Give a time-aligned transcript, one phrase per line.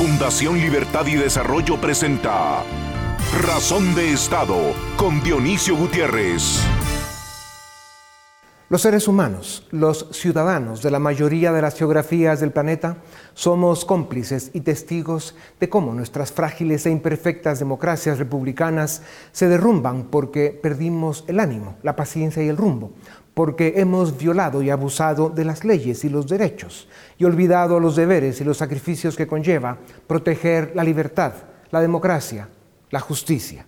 [0.00, 2.64] Fundación Libertad y Desarrollo presenta
[3.44, 4.56] Razón de Estado
[4.96, 6.58] con Dionisio Gutiérrez.
[8.70, 12.98] Los seres humanos, los ciudadanos de la mayoría de las geografías del planeta,
[13.34, 20.58] somos cómplices y testigos de cómo nuestras frágiles e imperfectas democracias republicanas se derrumban porque
[20.62, 22.92] perdimos el ánimo, la paciencia y el rumbo,
[23.40, 26.86] porque hemos violado y abusado de las leyes y los derechos
[27.16, 31.32] y olvidado los deberes y los sacrificios que conlleva proteger la libertad,
[31.70, 32.50] la democracia,
[32.90, 33.64] la justicia.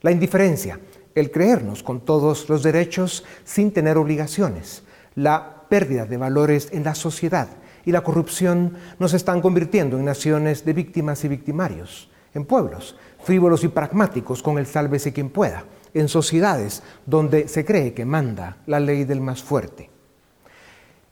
[0.00, 0.80] La indiferencia,
[1.14, 4.84] el creernos con todos los derechos sin tener obligaciones,
[5.16, 7.48] la pérdida de valores en la sociedad
[7.84, 13.64] y la corrupción nos están convirtiendo en naciones de víctimas y victimarios, en pueblos frívolos
[13.64, 15.62] y pragmáticos con el sálvese quien pueda
[15.94, 19.90] en sociedades donde se cree que manda la ley del más fuerte.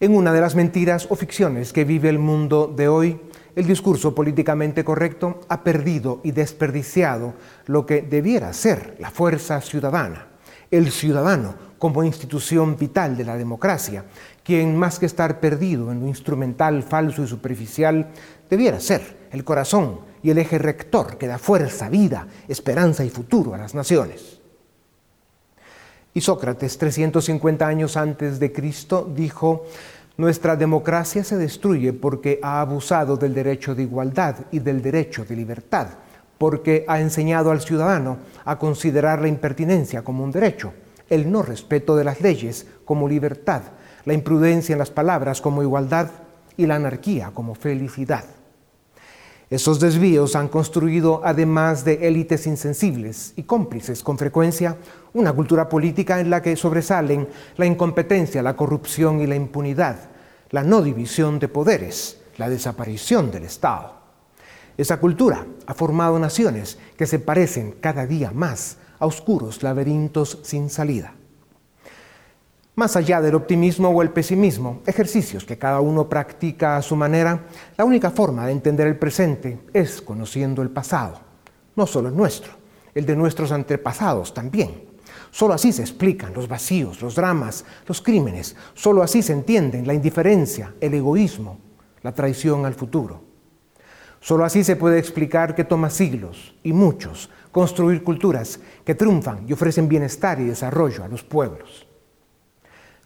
[0.00, 3.20] En una de las mentiras o ficciones que vive el mundo de hoy,
[3.54, 7.34] el discurso políticamente correcto ha perdido y desperdiciado
[7.66, 10.28] lo que debiera ser la fuerza ciudadana,
[10.70, 14.04] el ciudadano como institución vital de la democracia,
[14.42, 18.08] quien más que estar perdido en lo instrumental, falso y superficial,
[18.48, 23.54] debiera ser el corazón y el eje rector que da fuerza, vida, esperanza y futuro
[23.54, 24.39] a las naciones.
[26.12, 29.66] Y Sócrates, 350 años antes de Cristo, dijo,
[30.16, 35.36] nuestra democracia se destruye porque ha abusado del derecho de igualdad y del derecho de
[35.36, 35.88] libertad,
[36.36, 40.72] porque ha enseñado al ciudadano a considerar la impertinencia como un derecho,
[41.08, 43.62] el no respeto de las leyes como libertad,
[44.04, 46.10] la imprudencia en las palabras como igualdad
[46.56, 48.24] y la anarquía como felicidad.
[49.50, 54.76] Esos desvíos han construido, además de élites insensibles y cómplices con frecuencia,
[55.12, 60.10] una cultura política en la que sobresalen la incompetencia, la corrupción y la impunidad,
[60.50, 63.94] la no división de poderes, la desaparición del Estado.
[64.76, 70.70] Esa cultura ha formado naciones que se parecen cada día más a oscuros laberintos sin
[70.70, 71.14] salida
[72.74, 77.46] más allá del optimismo o el pesimismo, ejercicios que cada uno practica a su manera,
[77.76, 81.20] la única forma de entender el presente es conociendo el pasado,
[81.76, 82.52] no solo el nuestro,
[82.94, 84.88] el de nuestros antepasados también.
[85.30, 89.94] Solo así se explican los vacíos, los dramas, los crímenes, solo así se entienden la
[89.94, 91.58] indiferencia, el egoísmo,
[92.02, 93.22] la traición al futuro.
[94.20, 99.52] Solo así se puede explicar que toma siglos y muchos construir culturas que triunfan y
[99.52, 101.86] ofrecen bienestar y desarrollo a los pueblos.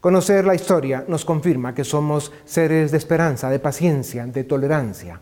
[0.04, 5.18] Conocer la historia nos confirma que somos seres de esperanza, de paciencia, de tolerancia.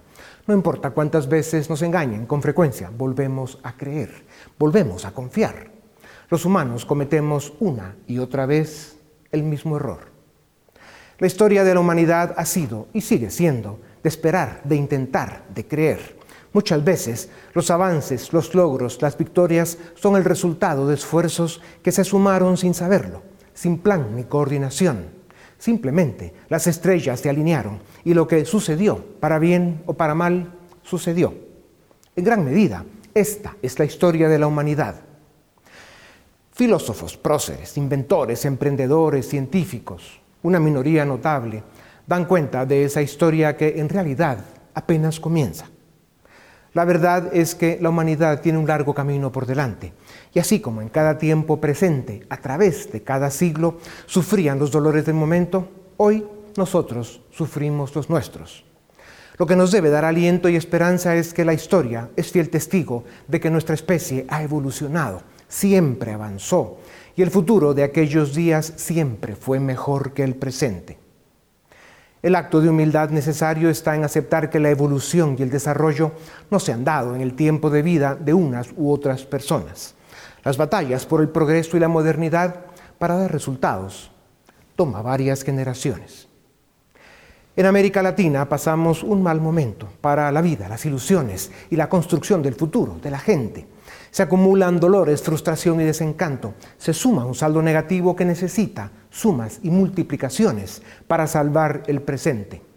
[0.48, 4.24] No importa cuántas veces nos engañen, con frecuencia volvemos a creer,
[4.58, 5.70] volvemos a confiar.
[6.28, 8.96] Los humanos cometemos una y otra vez
[9.30, 10.10] el mismo error.
[11.20, 15.64] La historia de la humanidad ha sido y sigue siendo de esperar, de intentar, de
[15.64, 16.18] creer.
[16.52, 22.02] Muchas veces los avances, los logros, las victorias son el resultado de esfuerzos que se
[22.02, 25.06] sumaron sin saberlo sin plan ni coordinación.
[25.58, 31.34] Simplemente las estrellas se alinearon y lo que sucedió, para bien o para mal, sucedió.
[32.16, 34.96] En gran medida, esta es la historia de la humanidad.
[36.52, 41.62] Filósofos, próceres, inventores, emprendedores, científicos, una minoría notable,
[42.06, 45.66] dan cuenta de esa historia que en realidad apenas comienza.
[46.74, 49.92] La verdad es que la humanidad tiene un largo camino por delante,
[50.34, 55.04] y así como en cada tiempo presente, a través de cada siglo, sufrían los dolores
[55.04, 56.26] del momento, hoy
[56.56, 58.64] nosotros sufrimos los nuestros.
[59.38, 63.04] Lo que nos debe dar aliento y esperanza es que la historia es fiel testigo
[63.28, 66.78] de que nuestra especie ha evolucionado, siempre avanzó,
[67.16, 70.98] y el futuro de aquellos días siempre fue mejor que el presente.
[72.22, 76.12] El acto de humildad necesario está en aceptar que la evolución y el desarrollo
[76.50, 79.96] no se han dado en el tiempo de vida de unas u otras personas.
[80.44, 82.66] Las batallas por el progreso y la modernidad
[82.98, 84.10] para dar resultados
[84.74, 86.28] toma varias generaciones.
[87.54, 92.42] En América Latina pasamos un mal momento para la vida, las ilusiones y la construcción
[92.42, 93.66] del futuro de la gente.
[94.10, 96.54] Se acumulan dolores, frustración y desencanto.
[96.78, 102.71] Se suma un saldo negativo que necesita sumas y multiplicaciones para salvar el presente.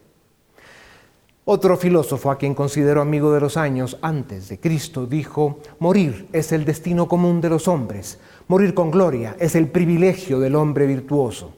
[1.48, 6.52] Otro filósofo a quien considero amigo de los años antes de Cristo dijo, morir es
[6.52, 11.54] el destino común de los hombres, morir con gloria es el privilegio del hombre virtuoso.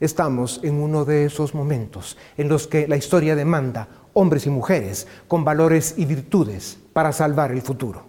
[0.00, 5.06] Estamos en uno de esos momentos en los que la historia demanda hombres y mujeres
[5.28, 8.06] con valores y virtudes para salvar el futuro.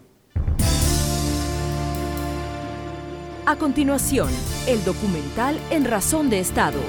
[3.46, 4.30] A continuación,
[4.66, 6.80] el documental En Razón de Estado.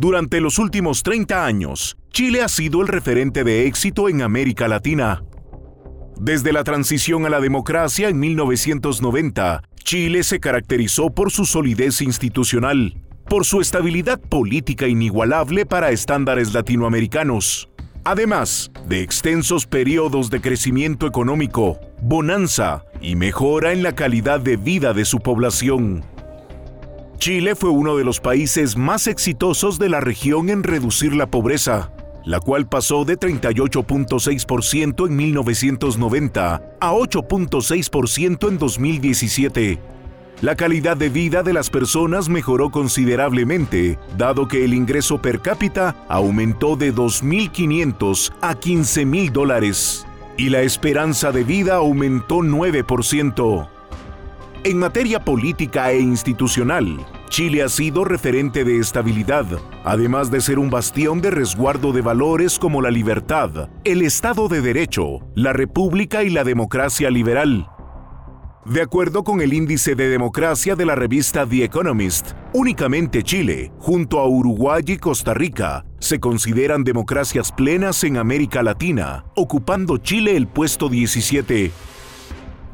[0.00, 5.22] Durante los últimos 30 años, Chile ha sido el referente de éxito en América Latina.
[6.18, 12.96] Desde la transición a la democracia en 1990, Chile se caracterizó por su solidez institucional,
[13.28, 17.68] por su estabilidad política inigualable para estándares latinoamericanos,
[18.02, 24.94] además de extensos periodos de crecimiento económico, bonanza y mejora en la calidad de vida
[24.94, 26.02] de su población.
[27.20, 31.92] Chile fue uno de los países más exitosos de la región en reducir la pobreza,
[32.24, 39.78] la cual pasó de 38.6% en 1990 a 8.6% en 2017.
[40.40, 46.06] La calidad de vida de las personas mejoró considerablemente, dado que el ingreso per cápita
[46.08, 50.06] aumentó de 2.500 a 15.000 dólares
[50.38, 53.79] y la esperanza de vida aumentó 9%.
[54.62, 59.46] En materia política e institucional, Chile ha sido referente de estabilidad,
[59.84, 64.60] además de ser un bastión de resguardo de valores como la libertad, el Estado de
[64.60, 67.70] Derecho, la República y la democracia liberal.
[68.66, 74.20] De acuerdo con el índice de democracia de la revista The Economist, únicamente Chile, junto
[74.20, 80.46] a Uruguay y Costa Rica, se consideran democracias plenas en América Latina, ocupando Chile el
[80.46, 81.70] puesto 17.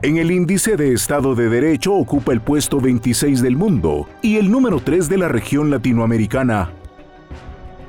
[0.06, 4.52] En el índice de Estado de Derecho ocupa el puesto 26 del mundo y el
[4.52, 6.70] número 3 de la región latinoamericana.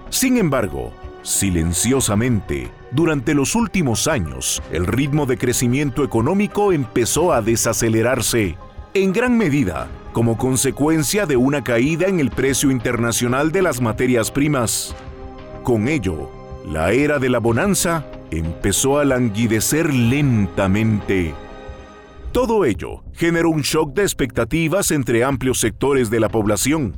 [0.10, 8.58] Sin embargo, silenciosamente, durante los últimos años, el ritmo de crecimiento económico empezó a desacelerarse,
[8.96, 14.32] en gran medida como consecuencia de una caída en el precio internacional de las materias
[14.32, 14.96] primas.
[15.62, 16.32] Con ello,
[16.66, 21.36] la era de la bonanza empezó a languidecer lentamente.
[22.38, 26.96] Todo ello generó un shock de expectativas entre amplios sectores de la población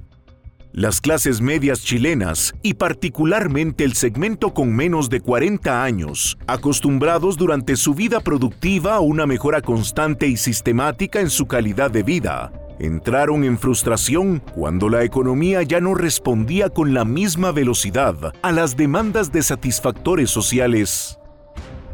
[0.73, 7.77] las clases medias chilenas y particularmente el segmento con menos de 40 años, acostumbrados durante
[7.77, 13.45] su vida productiva a una mejora constante y sistemática en su calidad de vida, entraron
[13.45, 19.31] en frustración cuando la economía ya no respondía con la misma velocidad a las demandas
[19.31, 21.18] de satisfactores sociales.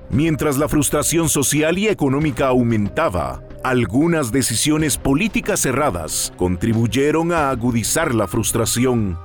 [0.10, 8.28] Mientras la frustración social y económica aumentaba, algunas decisiones políticas erradas contribuyeron a agudizar la
[8.28, 9.18] frustración.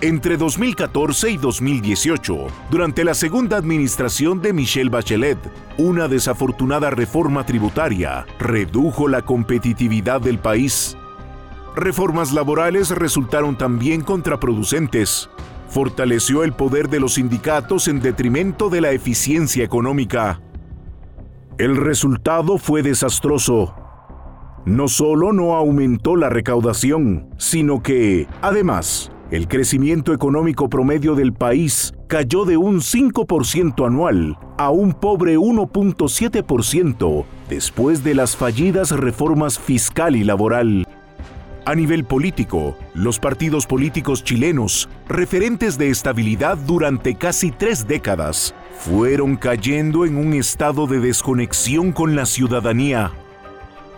[0.00, 5.38] Entre 2014 y 2018, durante la segunda administración de Michelle Bachelet,
[5.76, 10.96] una desafortunada reforma tributaria redujo la competitividad del país.
[11.76, 15.28] Reformas laborales resultaron también contraproducentes.
[15.70, 20.40] Fortaleció el poder de los sindicatos en detrimento de la eficiencia económica
[21.60, 23.74] el resultado fue desastroso.
[24.64, 31.92] No solo no aumentó la recaudación, sino que, además, el crecimiento económico promedio del país
[32.06, 40.16] cayó de un 5% anual a un pobre 1.7% después de las fallidas reformas fiscal
[40.16, 40.86] y laboral.
[41.66, 49.36] A nivel político, los partidos políticos chilenos, referentes de estabilidad durante casi tres décadas, fueron
[49.36, 53.12] cayendo en un estado de desconexión con la ciudadanía.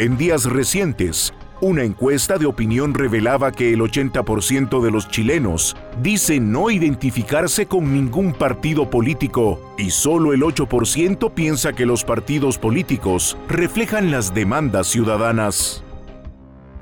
[0.01, 6.41] En días recientes, una encuesta de opinión revelaba que el 80% de los chilenos dice
[6.41, 13.37] no identificarse con ningún partido político y solo el 8% piensa que los partidos políticos
[13.49, 15.85] reflejan las demandas ciudadanas.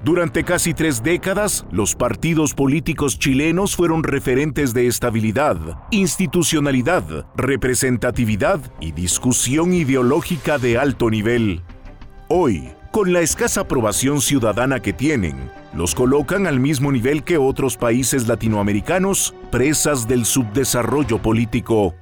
[0.03, 5.59] Durante casi tres décadas, los partidos políticos chilenos fueron referentes de estabilidad,
[5.91, 11.63] institucionalidad, representatividad y discusión ideológica de alto nivel.
[12.29, 15.37] Hoy, con la escasa aprobación ciudadana que tienen,
[15.75, 21.95] los colocan al mismo nivel que otros países latinoamericanos, presas del subdesarrollo político.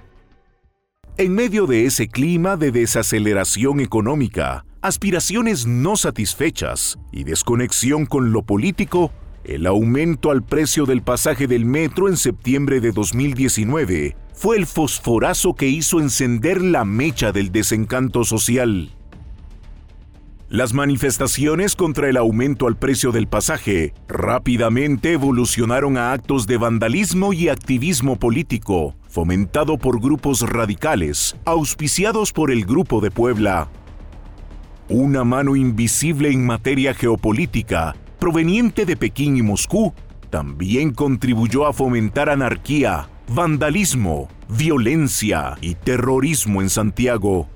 [1.16, 8.42] En medio de ese clima de desaceleración económica, aspiraciones no satisfechas y desconexión con lo
[8.42, 9.12] político,
[9.44, 15.54] el aumento al precio del pasaje del metro en septiembre de 2019 fue el fosforazo
[15.54, 18.90] que hizo encender la mecha del desencanto social.
[20.48, 27.34] Las manifestaciones contra el aumento al precio del pasaje rápidamente evolucionaron a actos de vandalismo
[27.34, 33.68] y activismo político, fomentado por grupos radicales, auspiciados por el Grupo de Puebla.
[34.90, 39.92] Una mano invisible en materia geopolítica, proveniente de Pekín y Moscú,
[40.30, 47.48] también contribuyó a fomentar anarquía, vandalismo, violencia y terrorismo en Santiago.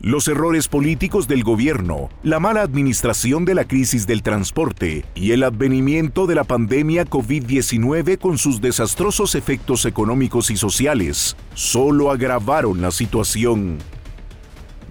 [0.00, 5.42] Los errores políticos del gobierno, la mala administración de la crisis del transporte y el
[5.42, 12.92] advenimiento de la pandemia COVID-19 con sus desastrosos efectos económicos y sociales solo agravaron la
[12.92, 13.76] situación.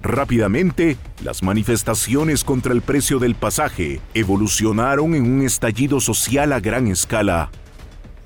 [0.01, 6.88] Rápidamente, las manifestaciones contra el precio del pasaje evolucionaron en un estallido social a gran
[6.88, 7.50] escala.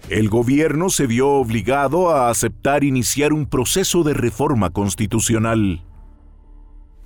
[0.10, 5.84] El gobierno se vio obligado a aceptar iniciar un proceso de reforma constitucional.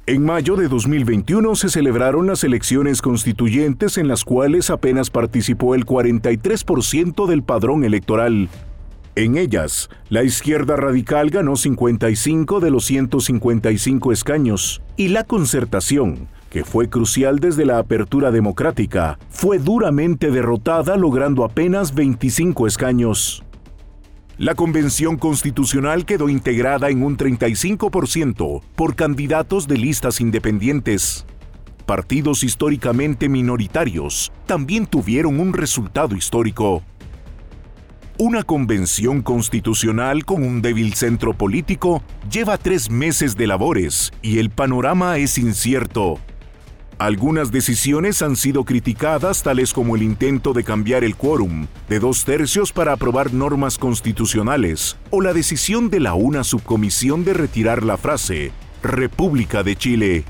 [0.08, 5.86] En mayo de 2021 se celebraron las elecciones constituyentes en las cuales apenas participó el
[5.86, 8.50] 43% del padrón electoral.
[9.16, 16.66] En ellas, la izquierda radical ganó 55 de los 155 escaños y la concertación, que
[16.66, 23.46] fue crucial desde la apertura democrática, fue duramente derrotada logrando apenas 25 escaños.
[24.38, 31.26] La Convención Constitucional quedó integrada en un 35% por candidatos de listas independientes.
[31.86, 36.84] Partidos históricamente minoritarios también tuvieron un resultado histórico.
[38.18, 44.50] Una convención constitucional con un débil centro político lleva tres meses de labores y el
[44.50, 46.18] panorama es incierto.
[46.98, 52.24] Algunas decisiones han sido criticadas, tales como el intento de cambiar el quórum de dos
[52.24, 57.98] tercios para aprobar normas constitucionales o la decisión de la una subcomisión de retirar la
[57.98, 60.24] frase República de Chile.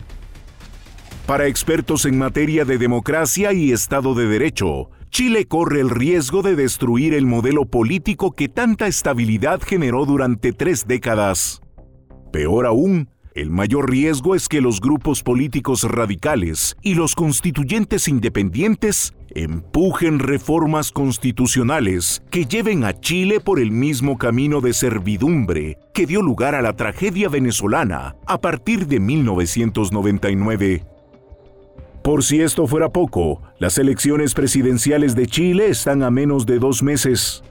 [1.27, 6.57] Para expertos en materia de democracia y Estado de Derecho, Chile corre el riesgo de
[6.57, 11.61] destruir el modelo político que tanta estabilidad generó durante tres décadas.
[12.33, 19.13] Peor aún, el mayor riesgo es que los grupos políticos radicales y los constituyentes independientes
[19.29, 26.21] empujen reformas constitucionales que lleven a Chile por el mismo camino de servidumbre que dio
[26.21, 30.94] lugar a la tragedia venezolana a partir de 1999.
[32.05, 36.83] Por si esto fuera poco, las elecciones presidenciales de Chile están a menos de dos
[36.83, 37.43] meses.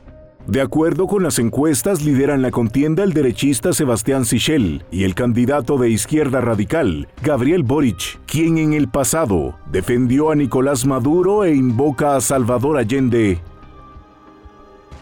[0.47, 5.77] De acuerdo con las encuestas, lideran la contienda el derechista Sebastián Sichel y el candidato
[5.77, 12.15] de izquierda radical, Gabriel Boric, quien en el pasado defendió a Nicolás Maduro e invoca
[12.15, 13.41] a Salvador Allende.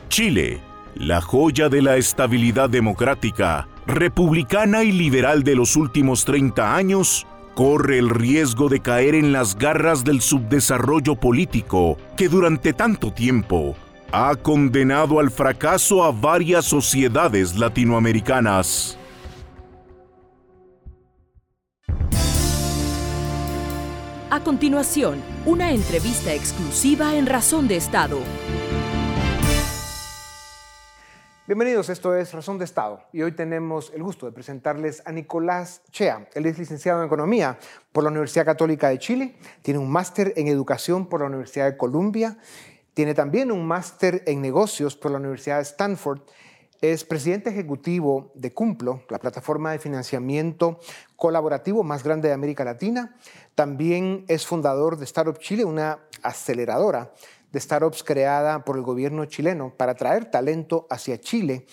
[0.09, 0.63] Chile,
[0.95, 7.99] la joya de la estabilidad democrática, republicana y liberal de los últimos 30 años, corre
[7.99, 13.77] el riesgo de caer en las garras del subdesarrollo político que durante tanto tiempo
[14.13, 18.99] ha condenado al fracaso a varias sociedades latinoamericanas.
[24.31, 28.19] A continuación, una entrevista exclusiva en Razón de Estado.
[31.53, 35.83] Bienvenidos, esto es Razón de Estado y hoy tenemos el gusto de presentarles a Nicolás
[35.91, 36.27] Chea.
[36.33, 37.59] Él es licenciado en Economía
[37.93, 41.77] por la Universidad Católica de Chile, tiene un máster en Educación por la Universidad de
[41.77, 42.39] Columbia
[42.95, 46.23] tiene también un máster en negocios por la Universidad de Stanford.
[46.81, 50.81] Es presidente ejecutivo de Cumplo, la plataforma de financiamiento
[51.17, 53.15] colaborativo más grande de América Latina.
[53.55, 57.13] También es fundador de Startup Chile, una aceleradora
[57.53, 61.67] de startups creada por el gobierno chileno para traer talento hacia Chile.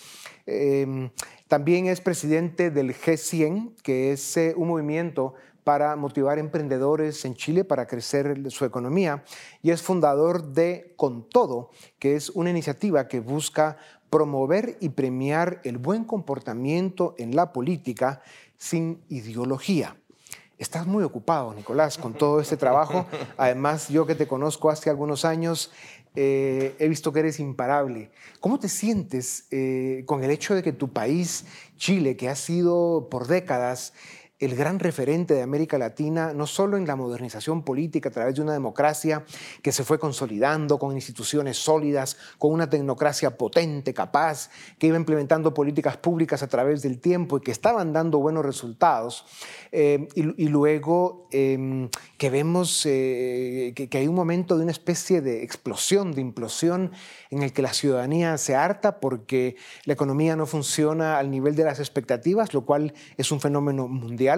[0.46, 1.10] Em,
[1.48, 5.34] también es presidente del G100, que es eh, un movimiento
[5.64, 9.24] para motivar emprendedores en Chile para crecer su economía
[9.62, 13.76] y es fundador de Con Todo, que es una iniciativa que busca
[14.10, 18.22] promover y premiar el buen comportamiento en la política
[18.56, 19.99] sin ideología.
[20.60, 23.06] Estás muy ocupado, Nicolás, con todo este trabajo.
[23.38, 25.72] Además, yo que te conozco hace algunos años,
[26.14, 28.10] eh, he visto que eres imparable.
[28.40, 31.46] ¿Cómo te sientes eh, con el hecho de que tu país,
[31.78, 33.94] Chile, que ha sido por décadas
[34.40, 38.40] el gran referente de América Latina, no solo en la modernización política a través de
[38.40, 39.24] una democracia
[39.62, 45.52] que se fue consolidando con instituciones sólidas, con una tecnocracia potente, capaz, que iba implementando
[45.52, 49.26] políticas públicas a través del tiempo y que estaban dando buenos resultados,
[49.72, 55.20] eh, y, luego em, que vemos eh, que, que hay un momento de una especie
[55.20, 56.92] de explosión, de implosión,
[57.30, 61.64] en el que la ciudadanía se harta porque la economía no funciona al nivel de
[61.64, 64.29] las expectativas, lo cual es un fenómeno mundial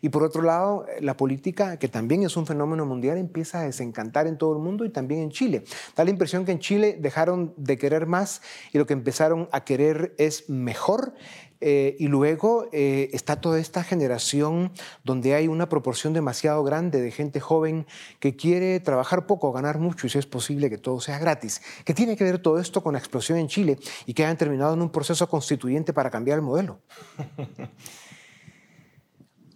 [0.00, 4.26] y por otro lado, la política, que también es un fenómeno mundial, empieza a desencantar
[4.26, 5.64] en todo el mundo y también en Chile.
[5.96, 8.42] Da la impresión que en Chile dejaron de querer más
[8.72, 11.14] y lo que empezaron a querer es mejor.
[11.62, 14.72] Eh, y luego eh, está toda esta generación
[15.04, 17.86] donde hay una proporción demasiado grande de gente joven
[18.18, 21.60] que quiere trabajar poco, ganar mucho y si es posible que todo sea gratis.
[21.84, 24.72] ¿Qué tiene que ver todo esto con la explosión en Chile y que hayan terminado
[24.72, 26.80] en un proceso constituyente para cambiar el modelo?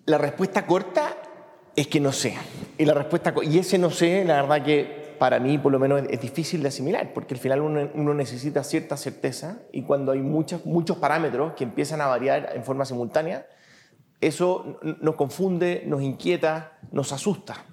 [0.06, 1.16] La respuesta corta
[1.76, 2.37] es que no sé.
[2.78, 6.02] Y, la respuesta, y ese no sé, la verdad que para mí por lo menos
[6.11, 10.66] es, difícil de asimilar, porque al final uno, necesita cierta certeza y cuando hay muchos,
[10.66, 13.46] muchos parámetros que empiezan a variar en forma simultánea,
[14.20, 17.64] eso nos confunde, nos inquieta, nos asusta.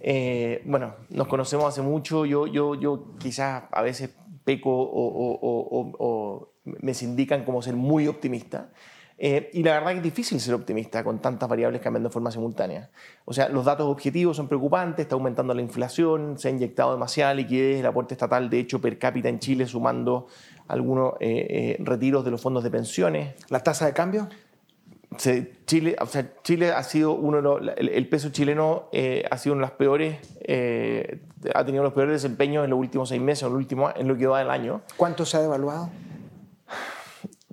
[0.00, 4.10] Eh, bueno, nos conocemos hace mucho, yo, yo, yo quizás a veces
[4.44, 8.70] peco o, me sindican como ser muy optimista.
[9.16, 12.30] Eh, y la verdad que es difícil ser optimista con tantas variables cambiando de forma
[12.30, 12.90] simultánea.
[13.24, 17.32] O sea, los datos objetivos son preocupantes, está aumentando la inflación, se ha inyectado demasiada
[17.34, 20.26] liquidez, el aporte estatal, de hecho, per cápita en Chile, sumando
[20.66, 23.34] algunos eh, retiros de los fondos de pensiones.
[23.50, 24.28] ¿La tasa de cambio?
[25.66, 29.54] Chile, o sea, Chile ha sido uno de los, el, peso chileno eh, ha sido
[29.54, 31.20] uno de los peores, eh,
[31.54, 34.16] ha tenido los peores desempeños en los últimos seis meses, en, el último, en lo
[34.16, 34.82] que va del año.
[34.96, 35.90] ¿Cuánto se ha devaluado?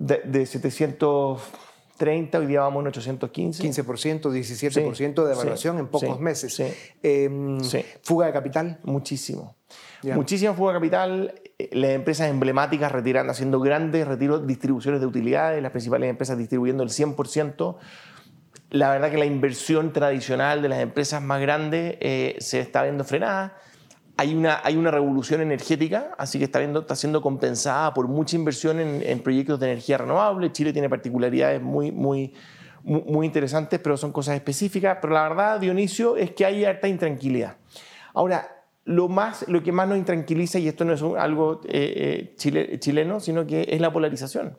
[0.02, 3.62] De, 730, hoy día vamos en 815.
[3.62, 6.60] 15%, 17% de devaluación en pocos meses.
[7.02, 7.60] Em,
[8.02, 8.80] ¿Fuga de capital?
[8.82, 9.54] Muchísimo.
[10.02, 11.34] Muchísima fuga de capital.
[11.56, 16.82] Eh, las empresas emblemáticas retirando, haciendo grandes retiros, distribuciones de utilidades, las principales empresas distribuyendo
[16.82, 17.76] el 100%.
[18.70, 23.04] La verdad que la inversión tradicional de las empresas más grandes eh, se está viendo
[23.04, 23.56] frenada.
[24.16, 28.36] Hay una, hay una revolución energética, así que está, viendo, está siendo compensada por mucha
[28.36, 30.52] inversión en, en proyectos de energía renovable.
[30.52, 32.34] Chile tiene particularidades muy, muy,
[32.84, 34.98] muy interesantes, pero son cosas específicas.
[35.00, 37.56] Pero la verdad, Dionisio, es que hay harta intranquilidad.
[38.14, 42.78] Ahora, lo, más, lo que más nos intranquiliza, y esto no es algo eh, eh,
[42.78, 44.58] chileno, sino que es la polarización.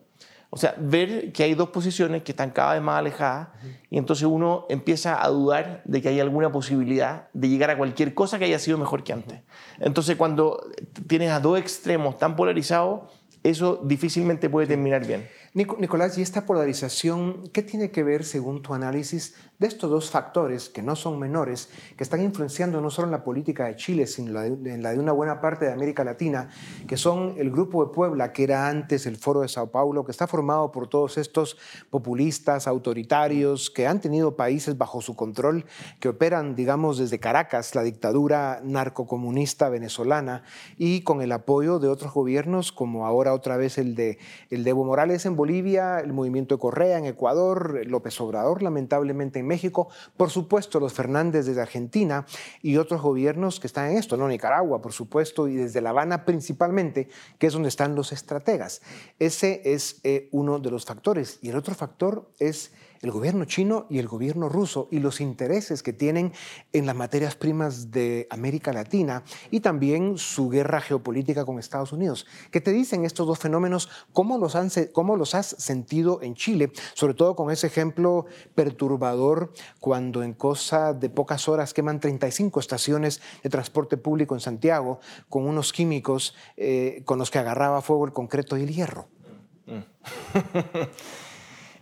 [0.54, 3.48] O sea, ver que hay dos posiciones que están cada vez más alejadas
[3.90, 8.14] y entonces uno empieza a dudar de que hay alguna posibilidad de llegar a cualquier
[8.14, 9.40] cosa que haya sido mejor que antes.
[9.80, 10.64] Entonces, cuando
[11.08, 13.00] tienes a dos extremos tan polarizados,
[13.42, 15.28] eso difícilmente puede terminar bien.
[15.54, 20.68] Nicolás, ¿y esta polarización qué tiene que ver, según tu análisis, de estos dos factores
[20.68, 24.42] que no son menores, que están influenciando no solo en la política de Chile, sino
[24.42, 26.48] en la de una buena parte de América Latina,
[26.88, 30.10] que son el Grupo de Puebla, que era antes el Foro de Sao Paulo, que
[30.10, 31.56] está formado por todos estos
[31.90, 35.64] populistas, autoritarios, que han tenido países bajo su control,
[36.00, 40.42] que operan, digamos, desde Caracas, la dictadura narcocomunista venezolana,
[40.76, 44.18] y con el apoyo de otros gobiernos, como ahora otra vez el de,
[44.50, 49.88] Evo Morales en Bolivia, el movimiento de Correa en Ecuador, López Obrador lamentablemente en México,
[50.16, 52.26] por supuesto los Fernández desde Argentina
[52.62, 54.28] y otros gobiernos que están en esto, ¿no?
[54.28, 58.82] Nicaragua, por supuesto, y desde La Habana principalmente, que es donde están los estrategas.
[59.18, 61.38] Ese es eh, uno de los factores.
[61.42, 62.72] Y el otro factor es
[63.04, 66.32] el gobierno chino y el gobierno ruso y los intereses que tienen
[66.72, 72.26] en las materias primas de América Latina y también su guerra geopolítica con Estados Unidos.
[72.50, 73.90] ¿Qué te dicen estos dos fenómenos?
[74.14, 76.72] ¿Cómo los, han, cómo los has sentido en Chile?
[76.94, 83.20] Sobre todo con ese ejemplo perturbador cuando en cosa de pocas horas queman 35 estaciones
[83.42, 88.12] de transporte público en Santiago con unos químicos eh, con los que agarraba fuego el
[88.12, 89.08] concreto y el hierro.
[89.66, 89.82] Mm.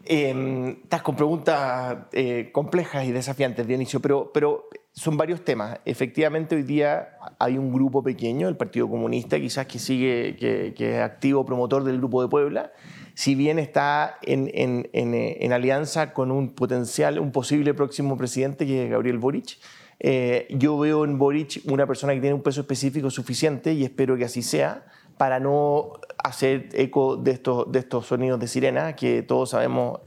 [0.04, 5.78] Eh, estás con preguntas eh, complejas y desafiantes, Dionisio, pero, pero son varios temas.
[5.84, 11.00] Efectivamente, hoy día hay un grupo pequeño, el Partido Comunista, quizás que sigue, que, es
[11.00, 12.72] activo promotor del Grupo de Puebla,
[13.14, 18.84] si bien está en, en, en, alianza con un potencial, un posible próximo presidente, que
[18.84, 19.58] es Gabriel Boric.
[20.00, 24.16] Eh, yo veo en Boric una persona que tiene un peso específico suficiente y espero
[24.16, 24.84] que así sea
[25.16, 30.00] para no hacer eco de estos, de estos sonidos de sirena que todos sabemos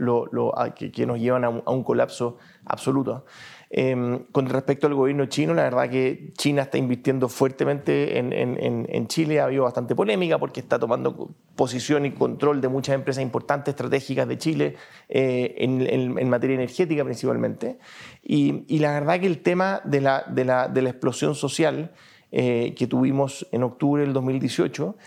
[0.75, 3.25] que, nos llevan a un, colapso absoluto.
[3.69, 9.07] Em, con respecto al gobierno chino, la verdad que China está invirtiendo fuertemente en, en,
[9.07, 9.41] Chile.
[9.41, 14.27] Ha habido bastante polémica porque está tomando posición y control de muchas empresas importantes, estratégicas
[14.27, 14.75] de Chile,
[15.09, 17.77] eh, en, materia energética principalmente.
[18.23, 21.91] Y, y, la verdad que el tema de la, de la, de la explosión social
[22.37, 24.97] eh, que tuvimos en octubre del 2018,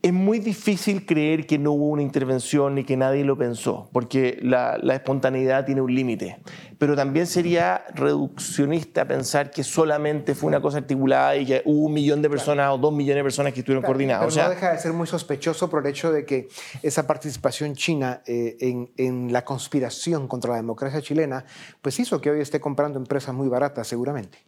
[0.00, 4.38] es muy difícil creer que no hubo una intervención y que nadie lo pensó, porque
[4.40, 6.38] la, espontaneidad tiene un límite.
[6.78, 11.94] Pero también sería reduccionista pensar que solamente fue una cosa articulada y que hubo un
[11.94, 14.32] millón de personas o dos millones de personas que estuvieron coordinadas.
[14.32, 16.46] Pero no deja de ser muy sospechoso por el hecho de que
[16.84, 21.44] esa participación china eh, en, en la conspiración contra la democracia chilena,
[21.82, 24.38] pues hizo que hoy esté comprando empresas muy baratas, seguramente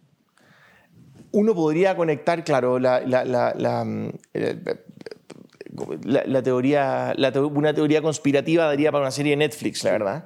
[1.32, 3.00] uno podría conectar, claro, la,
[3.84, 4.10] mm,
[6.42, 7.14] teoría,
[7.52, 10.24] una teoría conspirativa daría para una serie de Netflix, la verdad.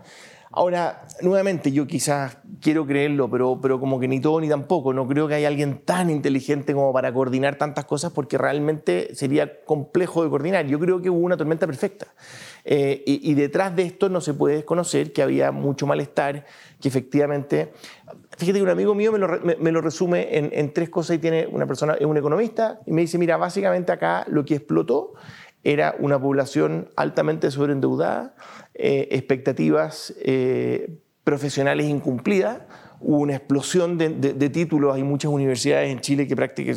[0.55, 4.93] Ahora, nuevamente, yo quizás quiero creerlo, pero, pero como que ni todo ni tampoco.
[4.93, 9.65] No creo que haya alguien tan inteligente como para coordinar tantas cosas porque realmente sería
[9.65, 10.67] complejo de coordinar.
[10.67, 12.09] Yo creo que hubo una tormenta perfecta.
[12.67, 16.45] Eh, y, detrás de esto no se puede desconocer que había mucho malestar,
[16.81, 17.73] que efectivamente...
[18.43, 21.21] Fíjate que un amigo mío me lo, me, lo resume en, en, tres cosas y
[21.21, 25.13] tiene una persona, es un economista, y me dice, mira, básicamente acá lo que explotó
[25.63, 28.35] era una población altamente sobreendeudada,
[28.75, 32.63] eh, expectativas eh, profesionales incumplidas,
[33.01, 34.97] hubo una explosión de, títulos.
[34.97, 36.35] Hay muchas universidades en Chile que,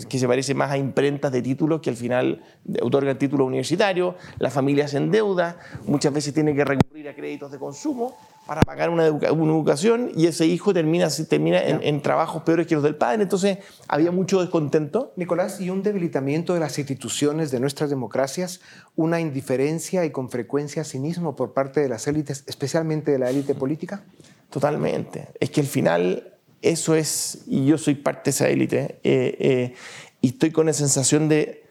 [0.08, 2.44] que se parece más a imprentas de títulos que al final
[2.80, 4.16] otorgan títulos universitarios.
[4.38, 8.90] Las familias en deuda, muchas veces tienen que recurrir a créditos de consumo para pagar
[8.90, 13.24] una, educación y ese hijo termina, termina en, trabajos peores que los del padre.
[13.24, 15.14] Entonces había mucho descontento.
[15.16, 18.62] Nicolás, ¿y un debilitamiento de las instituciones de nuestras democracias?
[18.96, 23.56] ¿Una indiferencia y con frecuencia cinismo por parte de las élites, especialmente de la élite
[23.56, 24.04] política?
[24.52, 25.30] Totalmente.
[25.40, 29.74] Es que al final eso es, y yo soy parte de esa élite, eh, eh,
[30.22, 31.64] y estoy con la sensación de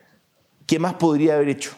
[0.66, 1.72] qué más podría haber hecho.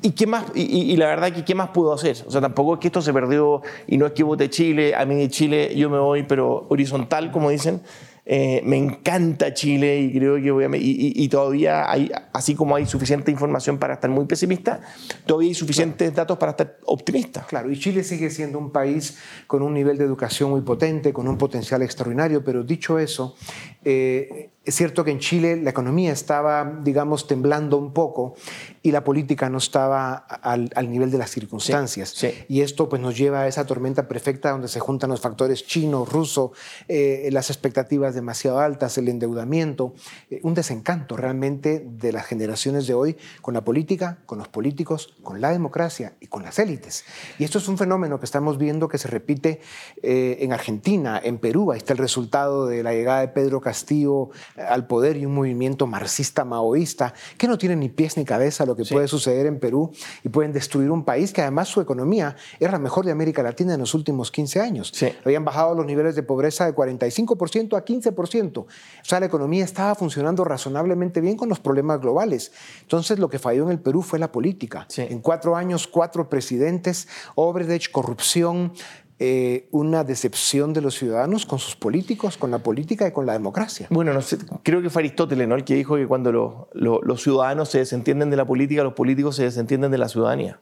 [0.00, 2.16] ¿Y, qué más, y, la verdad que qué más puedo hacer?
[2.26, 5.04] O sea, tampoco es que esto se perdió y no es que vote Chile, a
[5.04, 7.82] mí de Chile yo me voy, pero horizontal, como dicen,
[8.30, 12.84] eh, me encanta Chile y creo que voy a, y, todavía hay, así como hay
[12.84, 14.82] suficiente información para estar muy pesimista,
[15.24, 17.46] todavía hay suficientes datos para estar optimista.
[17.48, 21.26] Claro, y Chile sigue siendo un país con un nivel de educación muy potente, con
[21.26, 23.34] un potencial extraordinario, pero dicho eso,
[23.82, 28.34] eh, es cierto que en Chile la economía estaba, digamos, temblando un poco
[28.82, 32.14] y la política no estaba al, nivel de las circunstancias.
[32.48, 36.04] Y esto pues, nos lleva a esa tormenta perfecta donde se juntan los factores chino,
[36.04, 36.52] ruso,
[36.86, 39.94] eh, las expectativas demasiado altas, el endeudamiento,
[40.30, 45.14] eh, un desencanto realmente de las generaciones de hoy con la política, con los políticos,
[45.22, 47.06] con la democracia y con las élites.
[47.38, 49.60] Y esto es un fenómeno que estamos viendo que se repite
[50.02, 51.72] eh, en Argentina, en Perú.
[51.72, 54.28] Ahí está el resultado de la llegada de Pedro Castillo
[54.66, 58.76] al poder y un movimiento marxista maoísta que no tiene ni pies ni cabeza lo
[58.76, 59.90] que puede suceder en Perú
[60.24, 63.74] y pueden destruir un país que además su economía era la mejor de América Latina
[63.74, 64.92] en los últimos 15 años.
[65.24, 68.58] Habían bajado los niveles de pobreza de 45% a 15%.
[68.58, 68.66] O
[69.02, 72.52] sea, la economía estaba funcionando razonablemente bien con los problemas globales.
[72.82, 74.86] Entonces, lo que falló en el Perú fue la política.
[74.96, 78.72] En cuatro años, cuatro presidentes, Obredech, corrupción,
[79.20, 83.32] eh, una decepción de los ciudadanos con sus políticos, con la política y con la
[83.32, 83.88] democracia.
[83.90, 85.56] Bueno, no sé, creo que fue Aristóteles ¿no?
[85.56, 89.42] el que dijo que cuando los ciudadanos se desentienden de la política, los políticos se
[89.42, 90.60] desentienden de la ciudadanía.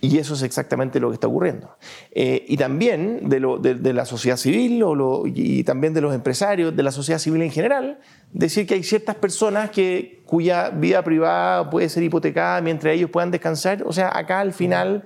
[0.00, 1.76] Y eso es exactamente lo que está ocurriendo.
[2.10, 6.74] Eh, y también de, lo, de, la sociedad civil o y también de los empresarios,
[6.74, 8.00] de la sociedad civil en general,
[8.32, 13.30] decir que hay ciertas personas que, cuya vida privada puede ser hipotecada mientras ellos puedan
[13.30, 13.84] descansar.
[13.86, 15.04] O sea, acá al final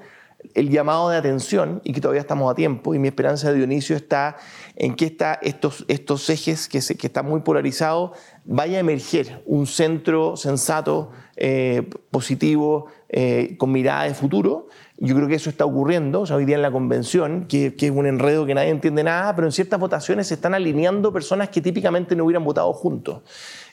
[0.55, 3.97] el llamado de atención y que todavía estamos a tiempo y mi esperanza de Dionisio
[3.97, 4.37] está
[4.77, 8.13] en que estos, estos ejes que, se, están muy polarizados
[8.45, 14.69] vaya a emerger un centro sensato, eh, positivo, eh, con mirada de futuro.
[14.99, 17.91] Yo creo que eso está ocurriendo o sea, hoy día en la convención, que, es
[17.91, 21.61] un enredo que nadie entiende nada, pero en ciertas votaciones se están alineando personas que
[21.61, 23.23] típicamente no hubieran votado juntos.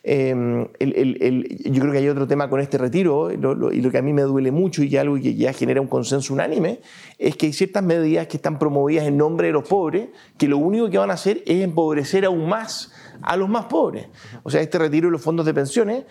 [0.05, 4.11] Em, yo creo que hay otro tema con este retiro, y lo que a mí
[4.11, 6.81] me duele mucho y que algo que ya genera un consenso unánime,
[7.17, 10.57] es que hay ciertas medidas que están promovidas en nombre de los pobres, que lo
[10.57, 14.07] único que van a hacer es empobrecer aún más a los más pobres.
[14.43, 16.03] O sea, este retiro de los fondos de pensiones,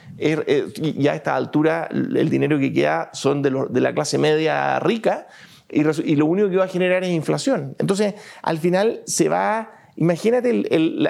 [0.97, 5.27] ya a esta altura el dinero que queda son de, de la clase media rica
[5.69, 7.77] y, y lo único que va a generar es inflación.
[7.79, 10.53] Entonces, al final se va Imagínate,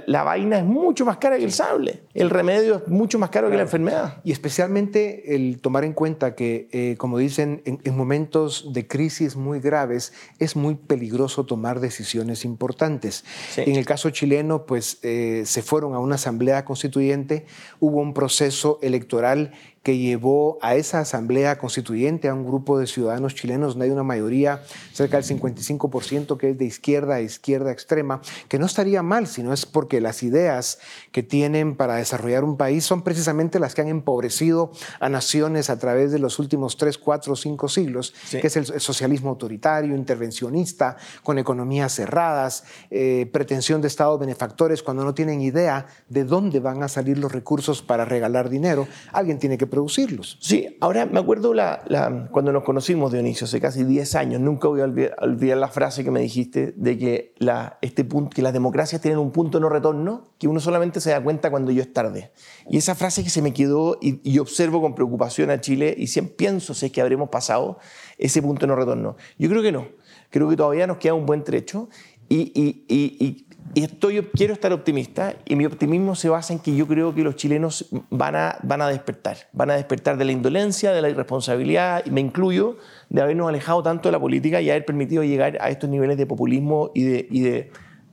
[0.06, 3.48] la, vaina es mucho más cara que el sable, el remedio es mucho más caro
[3.48, 4.20] que la enfermedad.
[4.24, 9.60] Y especialmente el tomar en cuenta que, eh, como dicen, en, momentos de crisis muy
[9.60, 13.24] graves es muy peligroso tomar decisiones importantes.
[13.56, 17.46] En el caso chileno, pues eh, se fueron a una asamblea constituyente,
[17.78, 23.34] hubo un proceso electoral que llevó a esa asamblea constituyente a un grupo de ciudadanos
[23.34, 28.20] chilenos donde hay una mayoría, cerca del 55%, que es de izquierda a izquierda extrema,
[28.48, 30.78] que no estaría mal, sino es porque las ideas
[31.10, 35.78] que tienen para desarrollar un país son precisamente las que han empobrecido a naciones a
[35.78, 41.38] través de los últimos 3, 4, 5 siglos, que es el, socialismo autoritario, intervencionista, con
[41.38, 46.88] economías cerradas, eh, pretensión de estados benefactores cuando no tienen idea de dónde van a
[46.88, 48.86] salir los recursos para regalar dinero.
[49.12, 50.36] Alguien tiene que producirlos.
[50.38, 51.82] Sí, ahora me acuerdo la,
[52.30, 56.10] cuando nos conocimos, Dionisio, hace casi 10 años, nunca voy a olvidar, la frase que
[56.10, 60.24] me dijiste de que, la, este punto, que las democracias tienen un punto no retorno,
[60.38, 62.32] que uno solamente se da cuenta cuando yo es tarde.
[62.68, 66.34] Y esa frase que se me quedó y, observo con preocupación a Chile y siempre
[66.36, 67.78] pienso si es que habremos pasado
[68.18, 69.16] ese punto no retorno.
[69.38, 69.86] Yo creo que no.
[70.28, 71.88] Creo que todavía nos queda un buen trecho
[72.28, 77.22] y, estoy, quiero estar optimista y mi optimismo se basa en que yo creo que
[77.22, 81.08] los chilenos van a, van a despertar, van a despertar de la indolencia, de la
[81.08, 82.76] irresponsabilidad, y me incluyo,
[83.08, 86.26] de habernos alejado tanto de la política y haber permitido llegar a estos niveles de
[86.26, 87.70] populismo y de, y de,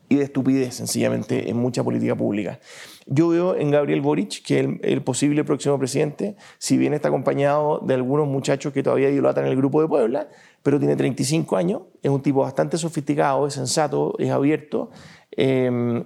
[0.07, 2.59] y de estupidez, sencillamente, en mucha política pública.
[3.05, 7.79] Yo veo en Gabriel Boric que el, el, posible próximo presidente, si bien está acompañado
[7.79, 10.29] de algunos muchachos que todavía idolatran el grupo de Puebla,
[10.63, 14.91] pero tiene 35 años, es un tipo bastante sofisticado, es sensato, es abierto.
[15.31, 16.03] Eh,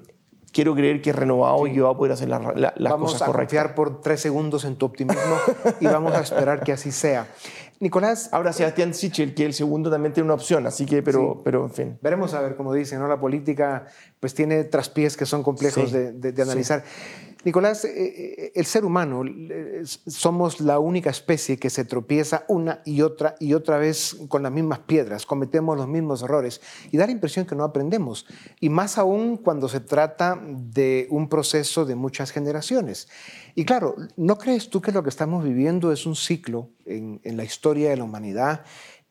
[0.53, 3.13] quiero creer que es renovado y que va a poder hacer la, la, las vamos
[3.13, 3.57] cosas correctas.
[3.57, 5.35] Vamos a confiar por tres segundos en tu optimismo
[5.81, 7.27] y vamos a esperar que así sea.
[7.79, 8.29] Nicolás.
[8.31, 11.41] Ahora Sebastián Sichel, que el segundo también tiene una opción, así que, pero, sí.
[11.43, 11.99] pero en fin.
[12.01, 13.07] Veremos a ver, como dicen, ¿no?
[13.07, 13.87] La política
[14.21, 15.97] pues tiene traspiés que son complejos sí.
[15.97, 16.83] de, de, de, analizar.
[17.43, 23.01] Nicolás, eh, el ser humano, eh, somos la única especie que se tropieza una y
[23.01, 27.11] otra y otra vez con las mismas piedras, cometemos los mismos errores y da la
[27.11, 28.25] impresión que no aprendemos.
[28.59, 33.09] Y más aún cuando se trata de un proceso de muchas generaciones.
[33.55, 37.43] Y claro, ¿no crees tú que lo que estamos viviendo es un ciclo en la
[37.43, 38.63] historia de la humanidad?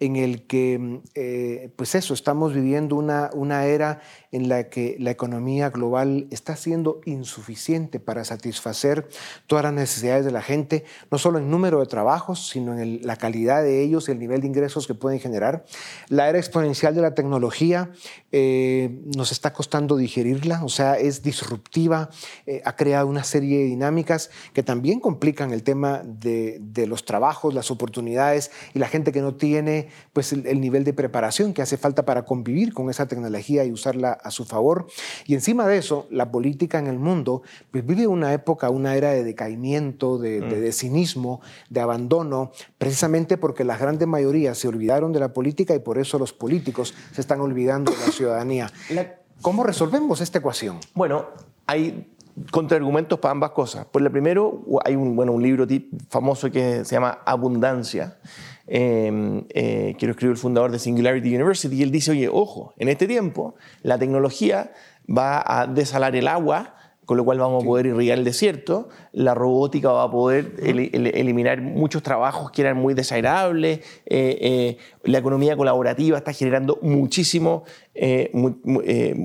[0.02, 4.00] En el que, eh, pues eso, estamos viviendo una, una era
[4.32, 9.08] en la que la economía global está siendo insuficiente para satisfacer
[9.46, 13.14] todas las necesidades de la gente, no solo en número de trabajos, sino en la
[13.14, 15.66] calidad de ellos, el nivel de ingresos que pueden generar.
[16.08, 17.92] La era exponencial de la tecnología
[18.32, 22.10] eh, nos está costando digerirla, o sea, es disruptiva,
[22.46, 27.04] eh, ha creado una serie de dinámicas que también complican el tema de, de los
[27.04, 31.52] trabajos, las oportunidades y la gente que no tiene pues el, el, nivel de preparación
[31.54, 34.86] que hace falta para convivir con esa tecnología y usarla a su favor.
[35.26, 39.10] Y encima de eso, la política en el mundo pues vive una época, una era
[39.10, 40.48] de decaimiento, de, mm.
[40.48, 45.74] de, de cinismo, de abandono, precisamente porque las grandes mayorías se olvidaron de la política
[45.74, 48.70] y por eso los políticos se están olvidando de la ciudadanía.
[48.90, 50.78] La, ¿Cómo resolvemos esta ecuación?
[50.94, 51.26] Bueno,
[51.66, 52.08] hay
[52.50, 53.86] contraargumentos para ambas cosas.
[53.86, 55.66] Por lo primero, hay un, bueno, un libro
[56.08, 58.18] famoso que se llama Abundancia,
[58.66, 62.74] eh, eh, que lo escribió el fundador de Singularity University, y él dice, oye, ojo,
[62.78, 64.72] en este tiempo la tecnología
[65.08, 69.34] va a desalar el agua, con lo cual vamos a poder irrigar el desierto, la
[69.34, 74.76] robótica va a poder el, el, eliminar muchos trabajos que eran muy desagradables, eh, eh,
[75.02, 78.54] la economía colaborativa está generando muchísimo, eh, mu,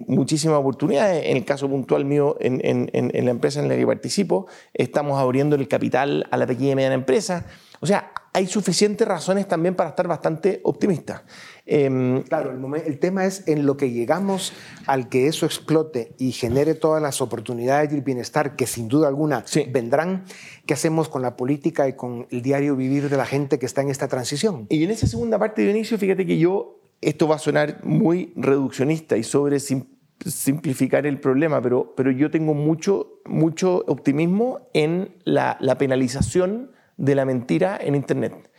[0.08, 1.28] muchísimas oportunidades.
[1.28, 5.20] En el caso puntual mío, en, en, en, la empresa en la que participo, estamos
[5.20, 7.46] abriendo el capital a la pequeña y mediana empresa.
[7.80, 11.24] O sea, hay suficientes razones también para estar bastante optimista.
[11.66, 14.54] Eh, claro, el, momento, el, tema es en lo que llegamos
[14.86, 19.08] al que eso explote y genere todas las oportunidades y el bienestar que sin duda
[19.08, 19.66] alguna sí.
[19.72, 20.26] vendrán.
[20.68, 23.82] ¿Qué hacemos con la política y con el diario vivir de la gente que está
[23.82, 24.68] en esta transición?
[24.70, 28.34] Y en esa segunda parte de inicio, fíjate que yo, esto va a sonar muy
[28.36, 35.58] reduccionista y sobre simplificar el problema, pero, pero yo tengo mucho, mucho optimismo en la,
[35.60, 38.52] la penalización de la mentira en Internet.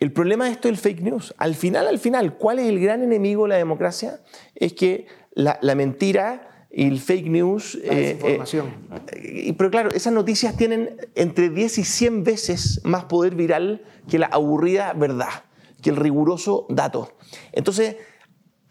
[0.00, 3.02] El problema de esto del fake news, al final, al final, ¿cuál es el gran
[3.02, 4.20] enemigo de la democracia?
[4.54, 7.78] Es que la, la mentira y el fake news...
[7.84, 8.66] La desinformación.
[9.12, 13.84] Eh, eh, pero claro, esas noticias tienen entre 10 y 100 veces más poder viral
[14.08, 15.44] que la aburrida verdad,
[15.80, 17.16] que el riguroso dato.
[17.52, 17.96] Entonces,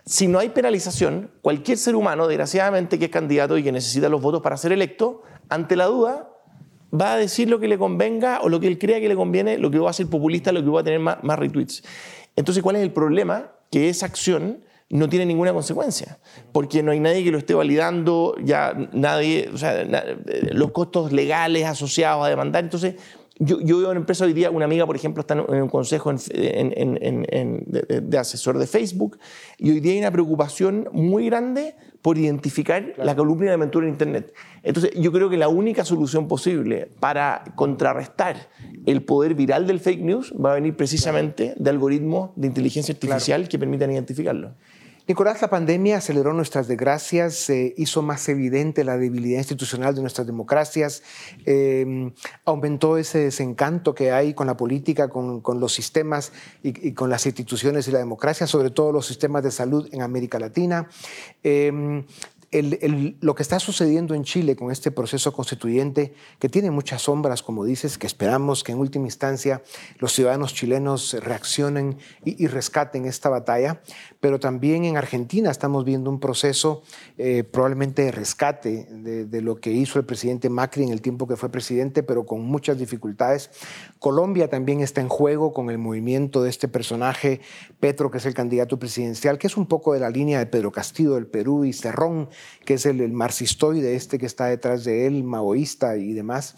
[0.06, 4.22] si no hay penalización, cualquier ser humano, desgraciadamente, que es candidato y que necesita los
[4.22, 6.33] votos para ser electo, ante la duda,
[6.94, 9.58] va a decir lo que le convenga o lo que él crea que le conviene,
[9.58, 11.84] lo que va a ser populista, lo que va a tener más, retweets.
[12.36, 13.52] Entonces, ¿cuál es el problema?
[13.72, 16.20] Que esa acción no tiene ninguna consecuencia,
[16.52, 19.84] porque no hay nadie que lo esté validando, ya nadie, o sea,
[20.52, 22.64] los costos legales asociados a demandar.
[22.64, 22.96] Entonces,
[23.40, 26.12] yo, yo veo en empresa hoy día, una amiga, por ejemplo, está en un consejo
[26.12, 29.18] en, en, en, de, de, asesor de Facebook,
[29.58, 33.06] y hoy día hay una preocupación muy grande por identificar claro.
[33.06, 34.34] la columna de aventura en Internet.
[34.62, 38.50] Entonces, yo creo que la única solución posible para contrarrestar
[38.86, 41.64] el poder viral del fake news va a venir precisamente claro.
[41.64, 43.50] de algoritmos de inteligencia artificial claro.
[43.50, 44.54] que permitan identificarlo.
[45.06, 51.04] Nicolás, la pandemia aceleró nuestras desgracias, hizo más evidente la debilidad institucional de nuestras democracias,
[51.46, 52.14] eh,
[52.46, 56.32] aumentó ese desencanto que hay con la política, con, los sistemas
[56.64, 60.40] y, con las instituciones y la democracia, sobre todo los sistemas de salud en América
[60.40, 60.88] Latina.
[61.44, 62.06] Eh,
[62.62, 67.66] lo que está sucediendo en Chile con este proceso constituyente, que tiene muchas sombras, como
[67.66, 69.62] dices, que esperamos que en última instancia
[70.00, 73.82] los ciudadanos chilenos reaccionen y, rescaten esta batalla,
[74.20, 76.84] pero también en Argentina estamos viendo un proceso
[77.18, 81.28] eh, probablemente de rescate de, de, lo que hizo el presidente Macri en el tiempo
[81.28, 83.50] que fue presidente, pero con muchas dificultades.
[84.04, 87.40] Colombia también está en juego con el movimiento de este personaje,
[87.80, 90.74] Petro, que es el candidato presidencial, que es un poco de la línea de Pedro
[90.74, 92.28] Castillo del Perú y Cerrón
[92.66, 96.56] que es el, marxistoide este que está detrás de él, maoísta y demás.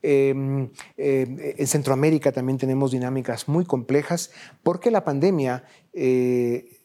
[0.00, 4.30] Em, em, en Centroamérica también tenemos dinámicas muy complejas
[4.62, 6.75] porque la pandemia eh,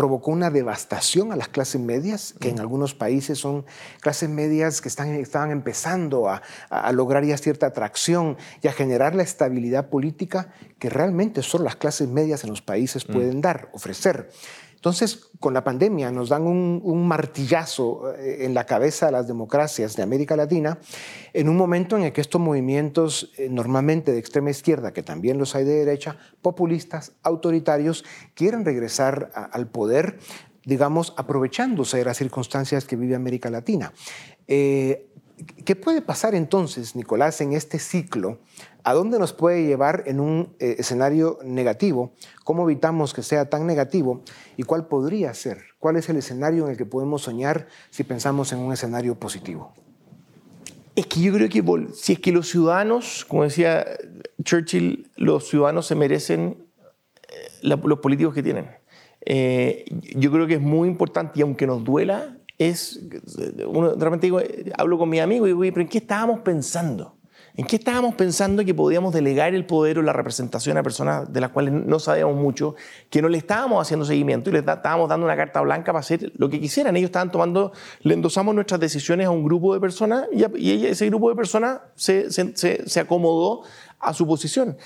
[0.00, 3.66] provocó una devastación a las clases medias, que en algunos países son
[4.00, 9.14] clases medias que están, estaban empezando a, a, lograr ya cierta atracción y a generar
[9.14, 13.12] la estabilidad política que realmente solo las clases medias en los países mm.
[13.12, 14.30] pueden dar, ofrecer.
[14.80, 19.94] Entonces, con la pandemia nos dan un, martillazo eh, en la cabeza de las democracias
[19.94, 20.78] de América Latina,
[21.34, 25.36] en un momento en el que estos movimientos, eh, normalmente de extrema izquierda, que también
[25.36, 30.18] los hay de derecha, populistas, autoritarios, quieren regresar al poder,
[30.64, 33.92] digamos, aprovechándose de las circunstancias que vive América Latina.
[34.46, 35.10] Eh,
[35.66, 38.38] ¿Qué puede pasar entonces, Nicolás, en este ciclo?
[38.84, 42.12] ¿A dónde nos puede llevar en un eh, escenario negativo?
[42.44, 44.22] ¿Cómo evitamos que sea tan negativo?
[44.56, 45.58] ¿Y cuál podría ser?
[45.78, 49.72] ¿Cuál es el escenario en el que podemos soñar si pensamos en un escenario positivo?
[50.96, 51.62] Es que yo creo que
[51.94, 53.86] si es que los ciudadanos, como decía
[54.42, 56.66] Churchill, los ciudadanos se merecen
[57.28, 58.66] eh, los políticos que tienen.
[59.24, 59.84] Eh,
[60.16, 63.00] yo creo que es muy importante y aunque nos duela, es,
[63.66, 64.40] uno, realmente digo,
[64.76, 67.19] hablo con mi amigo y digo, pero ¿en qué estábamos pensando?
[67.56, 71.40] ¿En qué estábamos pensando que podíamos delegar el poder o la representación a personas de
[71.40, 72.74] las cuales no sabíamos mucho,
[73.08, 76.32] que no le estábamos haciendo seguimiento y les estábamos dando una carta blanca para hacer
[76.36, 76.96] lo que quisieran?
[76.96, 81.06] Ellos estaban tomando, le endosamos nuestras decisiones a un grupo de personas y, y ese
[81.06, 83.62] grupo de personas se, se, se acomodó
[83.98, 84.76] a su posición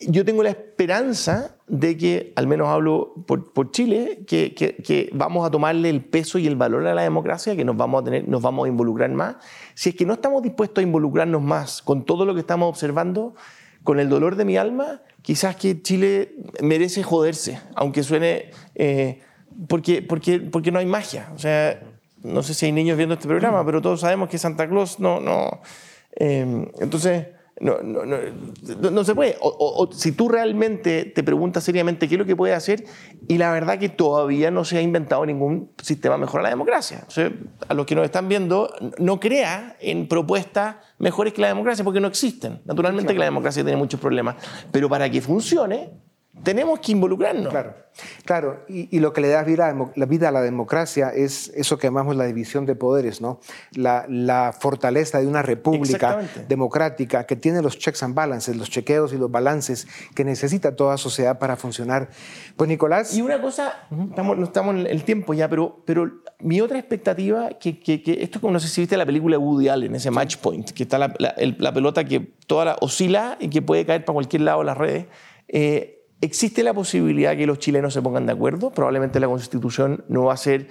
[0.00, 5.50] yo tengo la esperanza de que, al menos hablo por, Chile, que, que, vamos a
[5.50, 8.42] tomarle el peso y el valor a la democracia, que nos vamos a, tener, nos
[8.42, 9.36] vamos a involucrar más.
[9.74, 13.34] Si es que no estamos dispuestos a involucrarnos más con todo lo que estamos observando,
[13.84, 18.50] con el dolor de mi alma, quizás que Chile merece joderse, aunque suene...
[18.74, 19.20] Eh,
[19.68, 21.30] porque, porque, porque no hay magia.
[21.34, 21.80] O sea,
[22.22, 25.20] no sé si hay niños viendo este programa, pero todos sabemos que Santa Claus no...
[25.20, 25.62] no
[26.18, 27.28] eh, entonces
[27.58, 28.18] no, no, no,
[28.90, 29.36] no, se puede.
[29.40, 32.84] O, si tú realmente te preguntas seriamente qué es lo que puede hacer,
[33.28, 37.04] y la verdad que todavía no se ha inventado ningún sistema mejor a la democracia.
[37.08, 37.32] O sea,
[37.66, 42.00] a los que nos están viendo, no crea en propuestas mejores que la democracia, porque
[42.00, 42.60] no existen.
[42.66, 44.36] Naturalmente que la democracia tiene muchos problemas,
[44.70, 45.92] pero para que funcione,
[46.42, 47.48] tenemos que involucrarnos.
[47.48, 47.74] Claro,
[48.24, 48.64] claro.
[48.68, 52.24] Y, lo que le da vida, la a la democracia es eso que llamamos la
[52.24, 53.40] división de poderes, ¿no?
[53.72, 59.18] La, fortaleza de una república democrática que tiene los checks and balances, los chequeos y
[59.18, 62.10] los balances que necesita toda sociedad para funcionar.
[62.56, 63.14] Pues Nicolás...
[63.14, 67.50] Y una cosa, estamos, no estamos en el tiempo ya, pero, pero mi otra expectativa,
[67.58, 70.70] que, que, esto como no sé si viste la película Woody Allen, ese match point,
[70.70, 74.42] que está la, la, pelota que toda la, oscila y que puede caer para cualquier
[74.42, 75.06] lado de las redes.
[75.48, 78.70] Eh, ¿Existe la posibilidad que los chilenos se pongan de acuerdo?
[78.70, 80.68] Probablemente la constitución no va a ser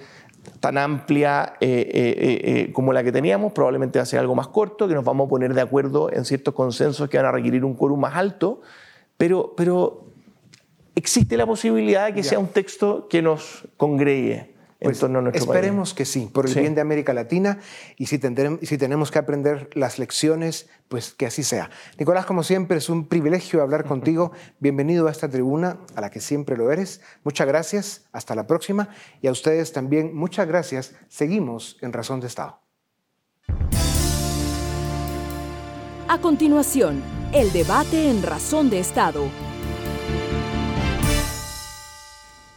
[0.60, 4.48] tan amplia eh, eh, eh, como la que teníamos, probablemente va a ser algo más
[4.48, 7.64] corto, que nos vamos a poner de acuerdo en ciertos consensos que van a requerir
[7.64, 8.60] un quórum más alto,
[9.16, 10.06] pero, pero
[10.94, 14.55] existe la posibilidad de que sea un texto que nos congregue.
[14.80, 15.02] Pues
[15.34, 17.58] esperemos que sí, por el bien de América Latina
[17.96, 18.20] y si,
[18.62, 21.70] si tenemos que aprender las lecciones, pues que así sea.
[21.98, 24.32] Nicolás, como siempre, es un privilegio hablar contigo.
[24.60, 27.00] Bienvenido a esta tribuna, a la que siempre lo eres.
[27.24, 28.90] Muchas gracias, hasta la próxima.
[29.22, 30.94] Y a ustedes también, muchas gracias.
[31.08, 32.60] Seguimos en Razón de Estado.
[36.08, 39.28] A continuación, el debate en Razón de Estado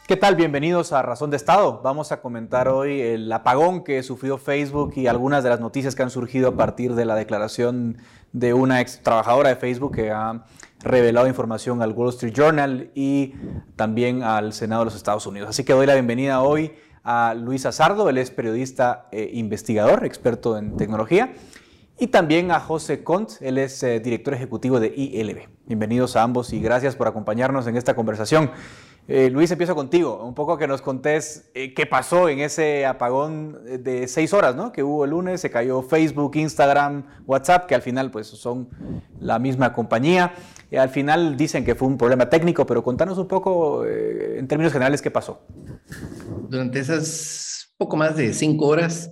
[0.09, 0.35] ¿Qué tal?
[0.35, 1.81] Bienvenidos a Razón de Estado.
[1.83, 6.01] Vamos a comentar hoy el apagón que sufrió Facebook y algunas de las noticias que
[6.01, 7.97] han surgido a partir de la declaración
[8.31, 10.45] de una ex trabajadora de Facebook que ha
[10.79, 13.35] revelado información al Wall Street Journal y
[13.75, 15.49] también al Senado de los Estados Unidos.
[15.49, 20.57] Así que doy la bienvenida hoy a Luis Azardo, él es periodista e investigador, experto
[20.57, 21.33] en tecnología,
[21.99, 25.49] y también a José Cont, él es eh, director ejecutivo de ILB.
[25.67, 28.49] Bienvenidos a ambos y gracias por acompañarnos en esta conversación.
[29.11, 30.23] Eh, Luis, empiezo contigo.
[30.23, 34.71] Un poco que nos contés eh, qué pasó en ese apagón de seis horas, ¿no?
[34.71, 38.69] Que hubo el lunes, se cayó Facebook, Instagram, WhatsApp, que al final pues son
[39.19, 40.35] la misma compañía.
[40.77, 44.71] Al final dicen que fue un problema técnico, pero contanos un poco eh, en términos
[44.71, 45.41] generales qué pasó.
[46.47, 49.11] Durante esas poco más de cinco horas,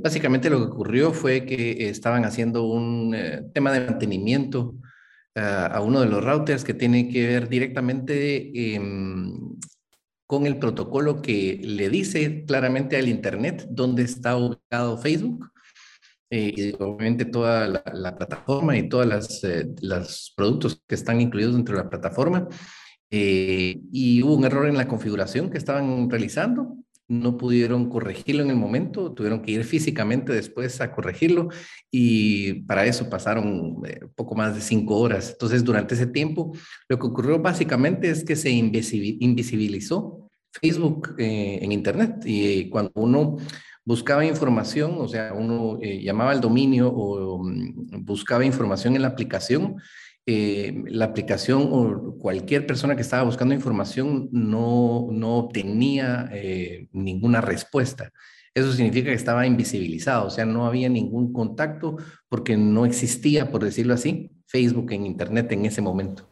[0.00, 3.16] básicamente lo que ocurrió fue que estaban haciendo un
[3.52, 4.76] tema de mantenimiento
[5.34, 9.56] a, uno de los routers que tiene que ver directamente em,
[10.26, 15.50] con el protocolo que le dice claramente al Internet dónde está ubicado Facebook.
[16.30, 21.54] Eh, y obviamente toda la, plataforma y todos las, eh, los productos que están incluidos
[21.54, 22.48] dentro de la plataforma.
[23.10, 26.83] Eh, y hubo un error en la configuración que estaban realizando
[27.20, 31.48] no pudieron corregirlo en el momento, tuvieron que ir físicamente después a corregirlo
[31.90, 35.30] y para eso pasaron eh, poco más de cinco horas.
[35.30, 36.52] Entonces, durante ese tiempo,
[36.88, 43.36] lo que ocurrió básicamente es que se invisibilizó Facebook eh, en Internet y cuando uno
[43.84, 49.08] buscaba información, o sea, uno eh, llamaba al dominio o mm, buscaba información en la
[49.08, 49.76] aplicación,
[50.26, 57.42] eh, la aplicación o cualquier persona que estaba buscando información no, no obtenía eh, ninguna
[57.42, 58.10] respuesta.
[58.54, 61.96] Eso significa que estaba invisibilizado, o sea, no había ningún contacto
[62.28, 66.26] porque no existía, por decirlo así, Facebook en Internet en ese momento.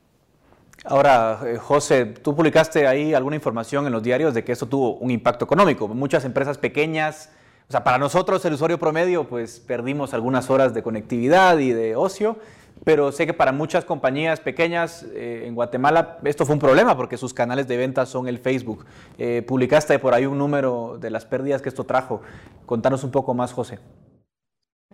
[0.84, 4.96] Ahora, eh, José, tú publicaste ahí alguna información en los diarios de que eso tuvo
[4.96, 5.86] un impacto económico.
[5.86, 7.30] Muchas empresas pequeñas,
[7.68, 11.94] o sea, para nosotros el usuario promedio, pues perdimos algunas horas de conectividad y de
[11.94, 12.38] ocio
[12.84, 17.16] pero sé que para muchas compañías pequeñas eh, en Guatemala esto fue un problema porque
[17.16, 18.84] sus canales de venta son el Facebook.
[19.18, 22.22] Eh, publicaste por ahí un número de las pérdidas que esto trajo.
[22.66, 23.78] Contanos un poco más, José.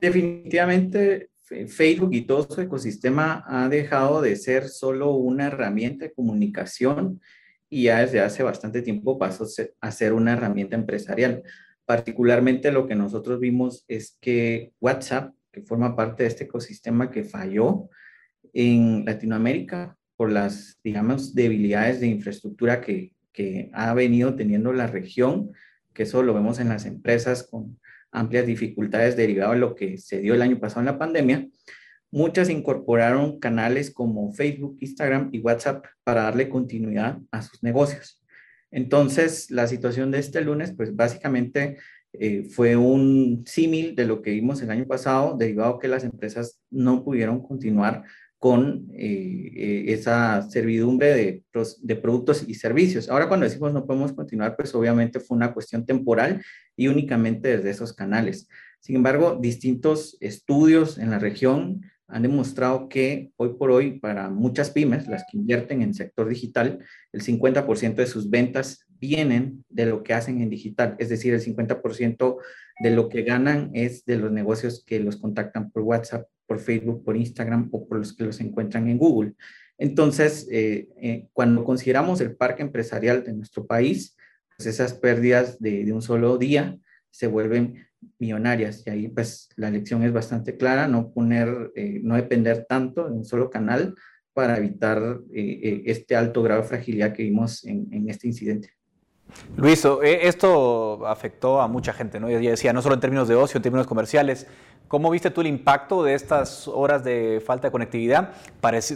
[0.00, 1.30] Definitivamente
[1.66, 7.20] Facebook y todo su ecosistema ha dejado de ser solo una herramienta de comunicación
[7.70, 9.46] y ya desde hace bastante tiempo pasó
[9.80, 11.42] a ser una herramienta empresarial.
[11.86, 15.32] Particularmente lo que nosotros vimos es que WhatsApp
[15.62, 17.88] forma parte de este ecosistema que falló
[18.52, 25.52] en Latinoamérica por las, digamos, debilidades de infraestructura que, que ha venido teniendo la región,
[25.94, 27.78] que eso lo vemos en las empresas con
[28.10, 31.48] amplias dificultades derivadas de lo que se dio el año pasado en la pandemia.
[32.10, 38.24] Muchas incorporaron canales como Facebook, Instagram y WhatsApp para darle continuidad a sus negocios.
[38.70, 41.78] Entonces, la situación de este lunes, pues básicamente
[42.20, 46.60] eh, fue un símil de lo que vimos el año pasado, derivado que las empresas
[46.70, 48.04] no pudieron continuar
[48.38, 51.44] con eh, eh, esa servidumbre de,
[51.82, 53.08] de, productos y servicios.
[53.08, 56.42] Ahora cuando decimos no podemos continuar, pues obviamente fue una cuestión temporal
[56.76, 58.48] y únicamente desde esos canales.
[58.80, 64.70] Sin embargo, distintos estudios en la región han demostrado que hoy por hoy para muchas
[64.70, 66.78] pymes, las que invierten en sector digital,
[67.12, 71.40] el 50% de sus ventas vienen de lo que hacen en digital, es decir, el
[71.40, 72.38] 50%
[72.80, 77.04] de lo que ganan es de los negocios que los contactan por WhatsApp, por Facebook,
[77.04, 79.34] por Instagram o por los que los encuentran en Google.
[79.76, 84.16] Entonces, eh, eh, cuando consideramos el parque empresarial de nuestro país,
[84.56, 86.76] pues esas pérdidas de, un solo día
[87.10, 87.86] se vuelven
[88.18, 93.08] millonarias y ahí pues la lección es bastante clara, no poner, eh, no depender tanto
[93.08, 93.94] de un solo canal
[94.32, 98.77] para evitar este alto grado de fragilidad que vimos en este incidente.
[99.56, 102.30] Luis, eh, esto afectó a mucha gente, ¿no?
[102.30, 104.46] Ya decía, no solo en términos de ocio, en términos comerciales.
[104.88, 108.30] ¿Cómo viste tú el impacto de estas horas de falta de conectividad?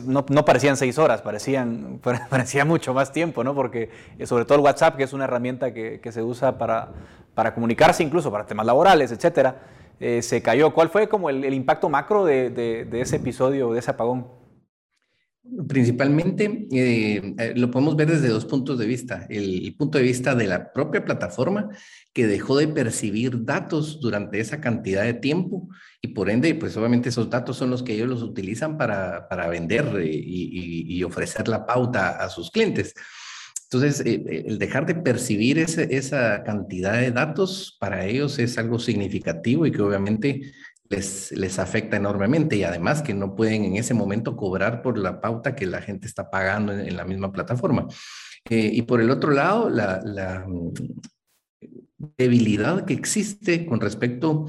[0.07, 3.55] no, parecían seis horas, parecían, parecía mucho más tiempo, ¿no?
[3.55, 6.89] Porque eh, sobre todo el WhatsApp, que es una herramienta que, se usa para,
[7.35, 9.57] para, comunicarse, incluso para temas laborales, etcétera,
[10.01, 10.73] eh, se cayó.
[10.73, 14.27] ¿Cuál fue como el, impacto macro de, de ese episodio, de ese apagón?
[15.67, 19.27] Principalmente eh, eh, lo podemos ver desde dos puntos de vista.
[19.29, 21.69] El, punto de vista de la propia plataforma
[22.13, 25.69] que dejó de percibir datos durante esa cantidad de tiempo
[26.01, 29.87] y por ende, pues obviamente esos datos son los que ellos los utilizan para, vender
[29.99, 32.95] eh, y, ofrecer la pauta a sus clientes.
[33.65, 39.73] Entonces, el dejar de percibir esa cantidad de datos para ellos es algo significativo y
[39.73, 40.53] que obviamente
[40.93, 45.55] les, afecta enormemente y además que no pueden en ese momento cobrar por la pauta
[45.55, 47.87] que la gente está pagando en, la misma plataforma.
[48.49, 50.73] Eh, y por el otro lado, la, mm,
[52.19, 54.47] debilidad que existe con respecto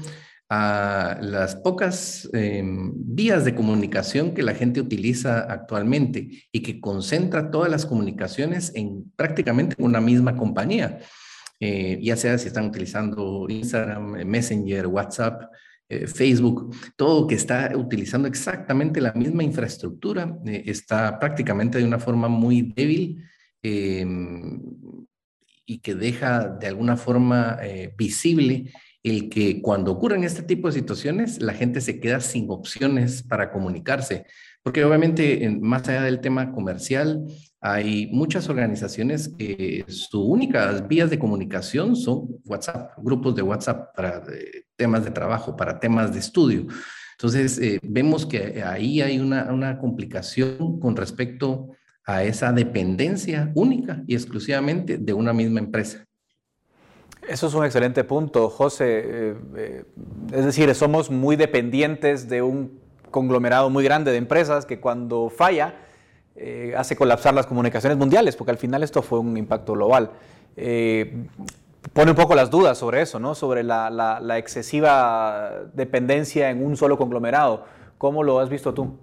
[0.50, 7.50] a las pocas em, vías de comunicación que la gente utiliza actualmente y que concentra
[7.50, 10.98] todas las comunicaciones en prácticamente una misma compañía,
[11.60, 15.44] eh, ya sea si están utilizando Instagram, Messenger, WhatsApp,
[15.88, 21.98] eh, Facebook, todo que está utilizando exactamente la misma infraestructura, eh, está prácticamente de una
[21.98, 23.22] forma muy débil
[23.62, 24.62] em,
[25.66, 28.72] y que deja de alguna forma eh, visible
[29.02, 33.52] el que cuando ocurren este tipo de situaciones, la gente se queda sin opciones para
[33.52, 34.24] comunicarse.
[34.62, 37.26] Porque obviamente, más allá del tema comercial,
[37.66, 44.22] hay muchas organizaciones que sus únicas vías de comunicación son WhatsApp, grupos de WhatsApp para
[44.30, 46.66] eh, temas de trabajo, para temas de estudio.
[47.12, 51.70] Entonces, eh, vemos que ahí hay una, una complicación con respecto
[52.04, 56.04] a esa dependencia única y exclusivamente de una misma empresa.
[57.26, 59.02] Eso es un excelente punto, José.
[59.06, 59.84] Eh, eh,
[60.34, 62.78] es decir, somos muy dependientes de un
[63.10, 65.76] conglomerado muy grande de empresas que cuando falla
[66.36, 70.10] eh, hace colapsar las comunicaciones mundiales, porque al final esto fue un impacto global.
[71.92, 73.34] pone un poco las dudas sobre eso, ¿no?
[73.34, 77.64] sobre la, la excesiva dependencia en un solo conglomerado.
[77.98, 78.98] ¿Cómo lo has visto tú?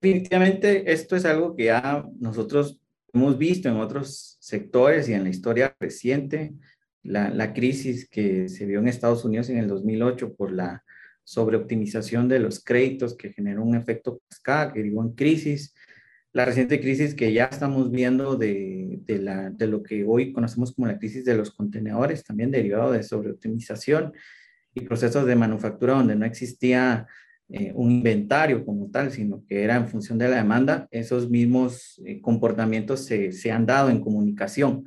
[0.00, 2.78] Definitivamente esto es algo que ya nosotros
[3.12, 6.52] hemos visto en otros sectores y en la historia reciente
[7.02, 10.84] la, crisis que se vio en Estados Unidos en el 2008 por la
[11.24, 15.74] sobreoptimización de los créditos que generó un efecto cascada que dio en crisis,
[16.36, 20.86] la reciente crisis que ya estamos viendo de, la, de lo que hoy conocemos como
[20.86, 24.12] la crisis de los contenedores, también derivado de sobreoptimización
[24.74, 27.06] y procesos de manufactura donde no existía
[27.48, 32.02] eh, un inventario como tal, sino que era en función de la demanda, esos mismos
[32.04, 34.84] eh, comportamientos se, se han dado en comunicación.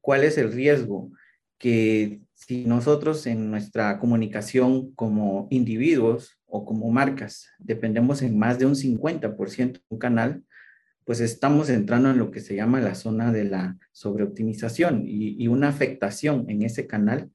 [0.00, 1.10] ¿Cuál es el riesgo?
[1.58, 8.66] que si nosotros en nuestra comunicación como individuos o como marcas dependemos en más de
[8.66, 10.44] un 50% de un canal,
[11.04, 15.68] pues estamos entrando en lo que se llama la zona de la sobreoptimización y, una
[15.68, 17.30] afectación en ese canal,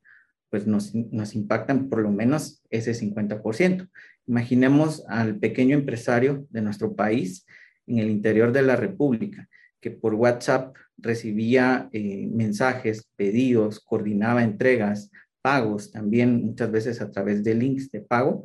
[0.49, 3.89] pues nos, nos impactan por lo menos ese 50%.
[4.25, 7.45] Imaginemos al pequeño empresario de nuestro país
[7.85, 9.47] en el interior de la República
[9.81, 15.09] que por WhatsApp recibía eh, mensajes, pedidos, coordinaba entregas,
[15.41, 18.43] pagos, también muchas veces a través de links de pago,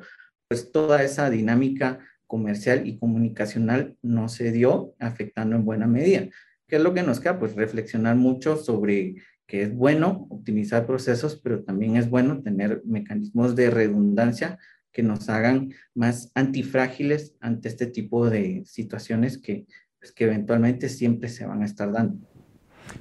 [0.49, 1.99] pues toda esa dinámica
[2.35, 6.29] comercial y comunicacional no se dio afectando en buena medida.
[6.67, 7.39] ¿Qué es lo que nos queda?
[7.39, 9.15] Pues reflexionar mucho sobre
[9.47, 14.59] que es bueno optimizar procesos, pero también es bueno tener mecanismos de redundancia
[14.91, 19.67] que nos hagan más antifrágiles ante este tipo de situaciones que
[20.01, 22.34] pues, que eventualmente siempre se van a estar dando.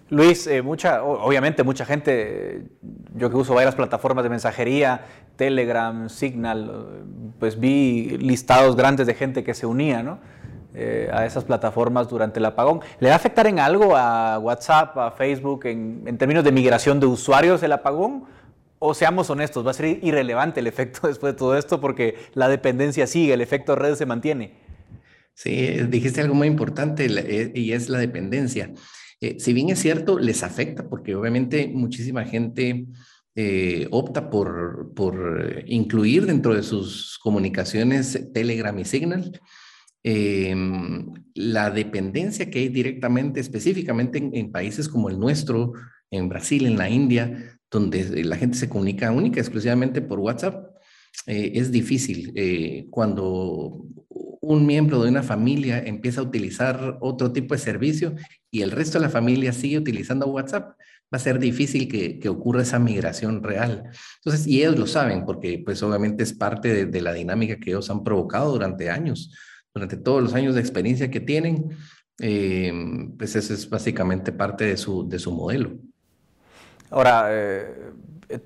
[0.10, 2.64] Luis, eh, mucha, obviamente mucha gente,
[3.16, 5.06] yo que uso varias plataformas de mensajería,
[5.36, 7.04] Telegram, Signal,
[7.40, 10.20] pues vi listados grandes de gente que se unía ¿no?
[10.76, 12.82] Eh, a esas plataformas durante el apagón.
[13.00, 17.00] ¿Le va a afectar en algo a WhatsApp, a Facebook, en, en términos de migración
[17.00, 18.26] de usuarios el apagón?
[18.80, 22.50] O seamos honestos, va a ser irrelevante el efecto después de todo esto porque la
[22.50, 24.54] dependencia sigue, el efecto red se mantiene.
[25.36, 28.72] Sí, dijiste algo muy importante eh, y es la dependencia.
[29.24, 32.88] Eh, si bien es cierto, les afecta porque obviamente muchísima gente
[33.36, 39.40] eh, opta por, por incluir dentro de sus comunicaciones Telegram y Signal.
[40.04, 45.72] Em, la dependencia que hay directamente, específicamente en, países como el nuestro,
[46.12, 50.68] en Brasil, en la India, donde la gente se comunica única, exclusivamente por WhatsApp,
[51.26, 52.34] es difícil.
[52.90, 53.86] cuando
[54.44, 58.16] un miembro de una familia empieza a utilizar otro tipo de servicio
[58.52, 62.62] y el resto de la familia sigue utilizando WhatsApp, va a ser difícil que, ocurra
[62.62, 63.90] esa migración real.
[64.18, 67.90] Entonces, y ellos lo saben porque pues obviamente es parte de, la dinámica que ellos
[67.90, 69.34] han provocado durante años,
[69.74, 71.70] durante todos los años de experiencia que tienen,
[72.20, 72.74] eh,
[73.18, 75.80] pues eso es básicamente parte de su, de su modelo.
[76.94, 77.92] Ahora, eh,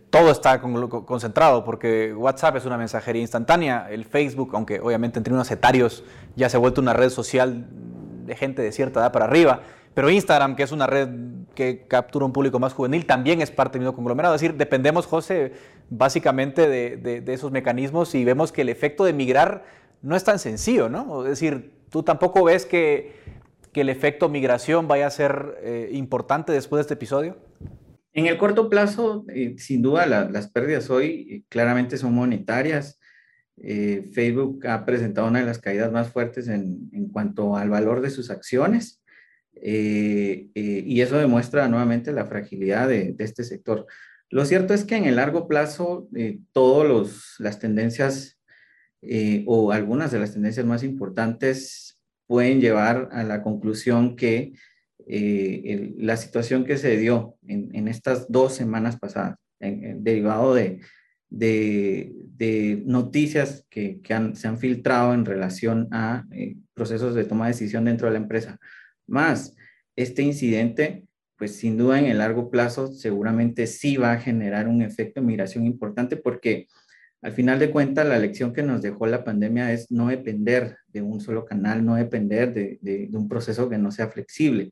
[0.10, 5.52] todo está concentrado porque WhatsApp es una mensajería instantánea, el Facebook, aunque obviamente en términos
[5.52, 6.06] etarios
[6.38, 7.66] ya se ha vuelto una red social
[8.26, 11.10] de gente de cierta edad para arriba, pero Instagram, que es una red
[11.56, 14.34] que captura un público más juvenil, también es parte del mismo conglomerado.
[14.36, 15.52] Es decir, dependemos, José,
[15.90, 19.66] básicamente de, esos mecanismos y vemos que el efecto de migrar
[20.02, 21.24] no es tan sencillo, ¿no?
[21.24, 23.28] Es decir, tú tampoco ves que,
[23.74, 27.36] el efecto migración vaya a ser eh, importante después de este episodio.
[28.14, 33.00] En el corto plazo, eh, sin duda, las pérdidas hoy eh, claramente son monetarias.
[33.62, 38.10] Eh, Facebook ha presentado una de las caídas más fuertes en, cuanto al valor de
[38.10, 39.04] sus acciones
[39.60, 43.88] y eso demuestra nuevamente la fragilidad de, de, este sector.
[44.30, 46.08] Lo cierto es que en el largo plazo,
[46.52, 48.40] todas las tendencias
[49.48, 51.98] o algunas de las tendencias más importantes
[52.28, 54.54] pueden llevar a la conclusión que
[55.10, 60.82] eh, la situación que se dio en, estas dos semanas pasadas, derivado de,
[61.30, 64.00] de, noticias que,
[64.34, 68.20] se han filtrado en relación a eh, procesos de toma de decisión dentro de la
[68.20, 68.60] empresa,
[69.08, 69.56] más
[69.96, 71.06] este incidente,
[71.38, 75.28] pues sin duda en el largo plazo seguramente sí va a generar un efecto de
[75.28, 76.68] migración importante porque
[77.22, 81.02] al final de cuentas la lección que nos dejó la pandemia es no depender de
[81.02, 84.72] un solo canal, no depender de, un proceso que no sea flexible.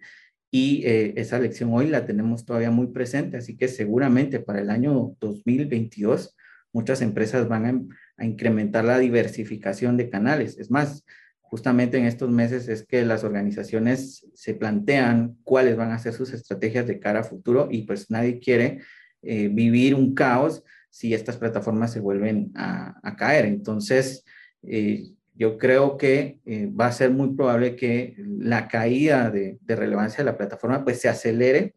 [0.58, 4.70] Y eh, esa lección hoy la tenemos todavía muy presente, así que seguramente para el
[4.70, 6.34] año 2022
[6.72, 10.58] muchas empresas van a incrementar la diversificación de canales.
[10.58, 11.04] Es más,
[11.42, 16.32] justamente en estos meses es que las organizaciones se plantean cuáles van a ser sus
[16.32, 18.80] estrategias de cara a futuro y pues nadie quiere
[19.24, 23.44] eh, vivir un caos si estas plataformas se vuelven a, caer.
[23.44, 24.24] Entonces,
[24.64, 30.20] eh, yo creo que eh, va a ser muy probable que la caída de, relevancia
[30.20, 31.76] de la plataforma pues se acelere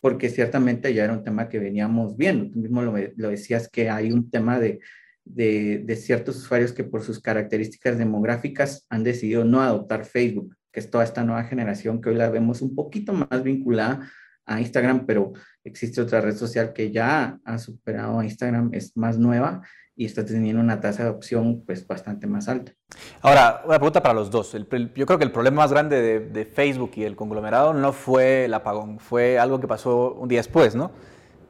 [0.00, 2.50] porque ciertamente ya era un tema que veníamos viendo.
[2.50, 4.80] Tú mismo lo, lo decías que hay un tema de
[5.24, 10.90] de, ciertos usuarios que por sus características demográficas han decidido no adoptar Facebook, que es
[10.90, 14.10] toda esta nueva generación que hoy la vemos un poquito más vinculada
[14.44, 15.32] a Instagram, pero
[15.64, 19.62] existe otra red social que ya ha superado a Instagram, es más nueva
[19.94, 22.72] y está teniendo una tasa de adopción pues bastante más alta.
[23.20, 24.52] Ahora, una pregunta para los dos.
[24.52, 28.46] yo creo que el problema más grande de, de Facebook y el conglomerado no fue
[28.46, 30.90] el apagón, fue algo que pasó un día después, ¿no?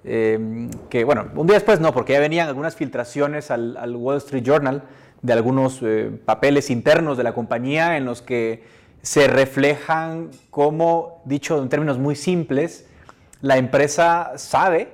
[0.04, 4.42] Em, que bueno, un día después no, porque ya venían algunas filtraciones al, Wall Street
[4.42, 4.82] Journal
[5.22, 8.64] de algunos eh, papeles internos de la compañía en los que
[9.02, 12.88] se reflejan cómo, dicho en términos muy simples,
[13.40, 14.92] la empresa sabe,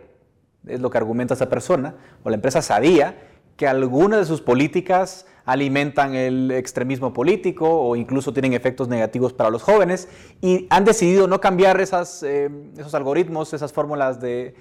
[0.66, 3.27] es lo que argumenta esa persona, o la empresa sabía
[3.58, 9.50] que algunas de sus políticas alimentan el extremismo político o incluso tienen efectos negativos para
[9.50, 10.08] los jóvenes
[10.40, 14.54] y han decidido no cambiar esas, em, esos algoritmos, esas fórmulas de,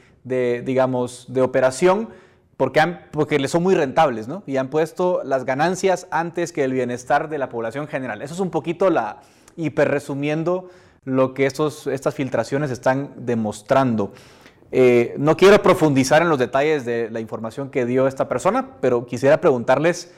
[0.66, 2.10] digamos, de operación
[2.58, 2.82] porque,
[3.12, 4.41] porque les son muy rentables, ¿no?
[4.48, 8.24] Y han puesto las ganancias antes que el bienestar de la población general.
[8.24, 9.22] Eso es un poquito la
[9.58, 10.70] hiperresumiendo
[11.04, 14.12] lo que estos, estas filtraciones están demostrando.
[14.72, 19.05] Eh, no quiero profundizar en los detalles de la información que dio esta persona, pero
[19.05, 20.13] quisiera preguntarles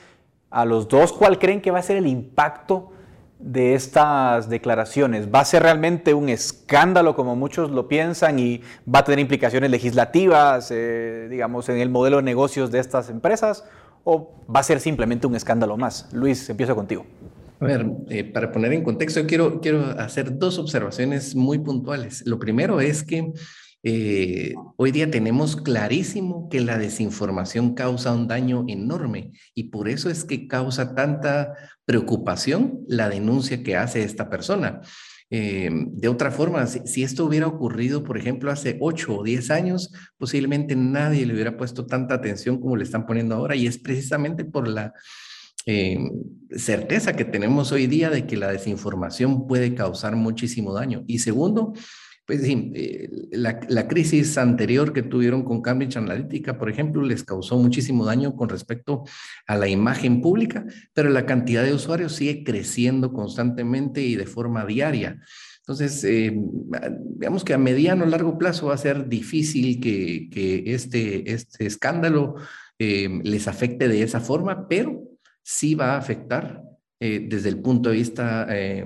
[0.50, 2.92] a los dos cuál creen que va a ser el impacto
[3.40, 5.30] de estas declaraciones?
[5.34, 8.62] ¿Va a ser realmente un escándalo como muchos lo piensan y
[8.94, 13.64] va a tener implicaciones legislativas, eh, digamos, en el modelo de negocios de estas empresas?
[14.04, 16.10] ¿O va a ser simplemente un escándalo más?
[16.14, 17.06] Luis, empiezo contigo.
[17.62, 22.26] A ver, eh, para poner en contexto, quiero, quiero hacer dos observaciones muy puntuales.
[22.26, 23.34] Lo primero es que
[23.84, 30.10] eh, hoy día tenemos clarísimo que la desinformación causa un daño enorme y por eso
[30.10, 31.54] es que causa tanta
[31.86, 34.82] preocupación la denuncia que hace esta persona.
[35.32, 39.94] Eh, de otra forma, si, esto hubiera ocurrido, por ejemplo, hace 8 o 10 años,
[40.18, 44.44] posiblemente nadie le hubiera puesto tanta atención como le están poniendo ahora y es precisamente
[44.44, 44.94] por la
[45.66, 46.00] eh,
[46.52, 51.04] certeza que tenemos hoy día de que la desinformación puede causar muchísimo daño.
[51.06, 51.74] Y segundo,
[52.30, 57.58] pues sí, eh, la, crisis anterior que tuvieron con Cambridge Analytica, por ejemplo, les causó
[57.58, 59.04] muchísimo daño con respecto
[59.48, 60.64] a la imagen pública,
[60.94, 65.20] pero la cantidad de usuarios sigue creciendo constantemente y de forma diaria.
[65.62, 66.40] Entonces, eh,
[67.18, 72.36] digamos que a mediano o largo plazo va a ser difícil que, este, este escándalo
[72.78, 75.02] eh, les afecte de esa forma, pero
[75.42, 76.62] sí va a afectar
[77.02, 78.84] eh, desde el punto de vista eh,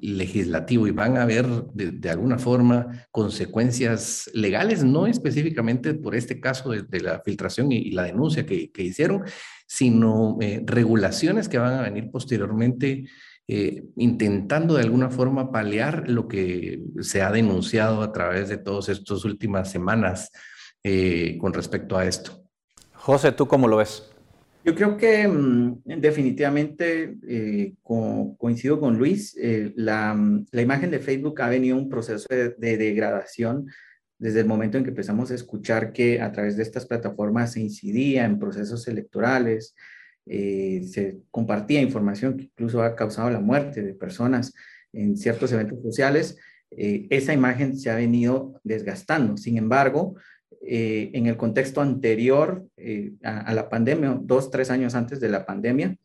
[0.00, 6.70] legislativo y van a haber de, alguna forma consecuencias legales, no específicamente por este caso
[6.70, 9.24] de, la filtración y, la denuncia que, hicieron,
[9.66, 13.04] sino eh, regulaciones que van a venir posteriormente
[13.46, 19.22] intentando de alguna forma paliar lo que se ha denunciado a través de todas estas
[19.26, 20.30] últimas semanas
[21.38, 22.42] con respecto a esto.
[22.94, 24.13] José, ¿tú cómo lo ves?
[24.64, 29.36] Yo creo que mm, definitivamente eh, coincido con Luis.
[29.38, 33.66] Eh, la, mm, la, imagen de Facebook ha venido un proceso de, degradación
[34.18, 37.60] desde el momento en que empezamos a escuchar que a través de estas plataformas se
[37.60, 39.74] incidía en procesos electorales,
[40.24, 44.54] eh, se compartía información que incluso ha causado la muerte de personas
[44.94, 46.38] en ciertos eventos sociales.
[46.76, 49.36] esa imagen se ha venido desgastando.
[49.36, 50.16] Sin embargo,
[50.66, 55.44] eh, en el contexto anterior eh, a, la pandemia, dos, tres años antes de la
[55.44, 55.96] pandemia,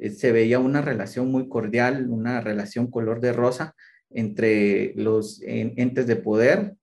[0.00, 3.74] eh, se veía una relación muy cordial, una relación color de rosa
[4.10, 6.74] entre los entes de poder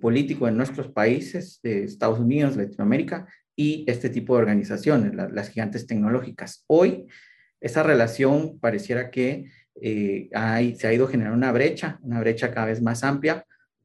[0.00, 5.86] político en nuestros países, de Estados Unidos, Latinoamérica, y este tipo de organizaciones, las gigantes
[5.86, 6.64] tecnológicas.
[6.66, 7.06] Hoy,
[7.60, 13.04] esa relación pareciera que se ha ido generando una brecha, una brecha cada vez más
[13.04, 13.44] amplia,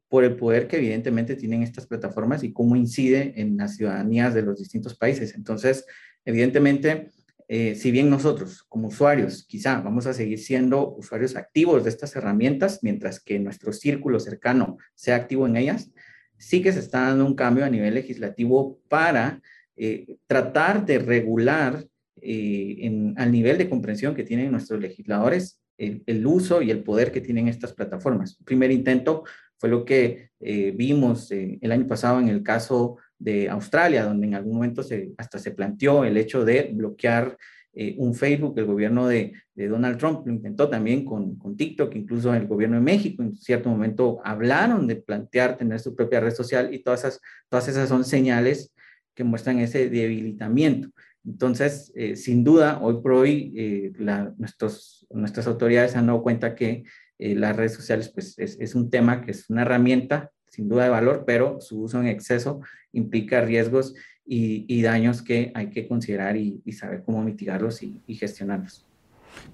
[0.10, 4.42] por el poder que evidentemente tienen estas plataformas y cómo incide en las ciudadanías de
[4.42, 5.36] los distintos países.
[5.36, 5.86] Entonces,
[6.26, 7.12] evidentemente,
[7.48, 12.16] eh, si bien nosotros como usuarios quizá vamos a seguir siendo usuarios activos de estas
[12.16, 15.92] herramientas, mientras que nuestro círculo cercano sea activo en ellas,
[16.38, 19.42] sí que se está dando un cambio a nivel legislativo para
[19.76, 21.86] eh, tratar de regular
[22.22, 27.22] eh, al nivel de comprensión que tienen nuestros legisladores el, uso y el poder que
[27.22, 28.36] tienen estas plataformas.
[28.40, 29.24] El primer intento
[29.60, 30.30] fue lo que
[30.76, 35.38] vimos el año pasado en el caso de Australia, donde en algún momento se, hasta
[35.38, 37.38] se planteó el hecho de bloquear
[37.74, 42.34] eh, un Facebook, el gobierno de, Donald Trump lo intentó también con, con, TikTok, incluso
[42.34, 46.74] el gobierno de México en cierto momento hablaron de plantear tener su propia red social
[46.74, 48.74] y todas esas, todas esas son señales
[49.14, 50.90] que muestran ese debilitamiento.
[51.26, 53.92] Entonces, eh, sin duda, hoy por hoy, eh,
[54.38, 56.86] nuestros, nuestras autoridades han dado cuenta que
[57.20, 61.24] las redes sociales pues, es, un tema que es una herramienta sin duda de valor,
[61.28, 62.62] pero su uso en exceso
[62.92, 63.94] implica riesgos
[64.26, 68.86] y, daños que hay que considerar y, saber cómo mitigarlos y, gestionarlos.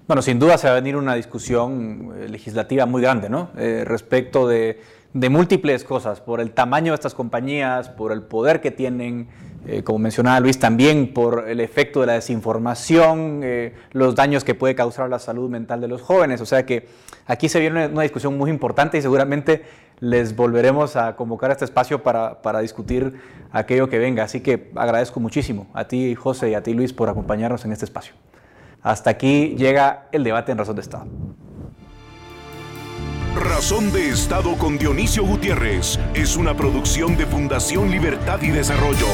[0.06, 3.50] Bueno, sin duda se va a venir una discusión eh, legislativa muy grande, ¿no?
[3.56, 4.80] Eh, respecto de,
[5.12, 9.28] múltiples cosas, por el tamaño de estas compañías, por el poder que tienen,
[9.66, 13.42] eh, como mencionaba Luis, también por el efecto de la desinformación,
[13.92, 16.40] los daños que puede causar la salud mental de los jóvenes.
[16.40, 16.88] O sea que
[17.26, 19.64] aquí se viene una discusión muy importante y seguramente
[20.00, 23.20] les volveremos a convocar a este espacio para, discutir
[23.52, 24.24] aquello que venga.
[24.24, 27.84] Así que agradezco muchísimo a ti, José, y a ti, Luis, por acompañarnos en este
[27.84, 28.14] espacio.
[28.82, 31.06] Hasta aquí llega el debate en Razón de Estado.
[33.34, 39.06] Razón de Estado con Dionisio Gutiérrez es una producción de Fundación Libertad y Desarrollo.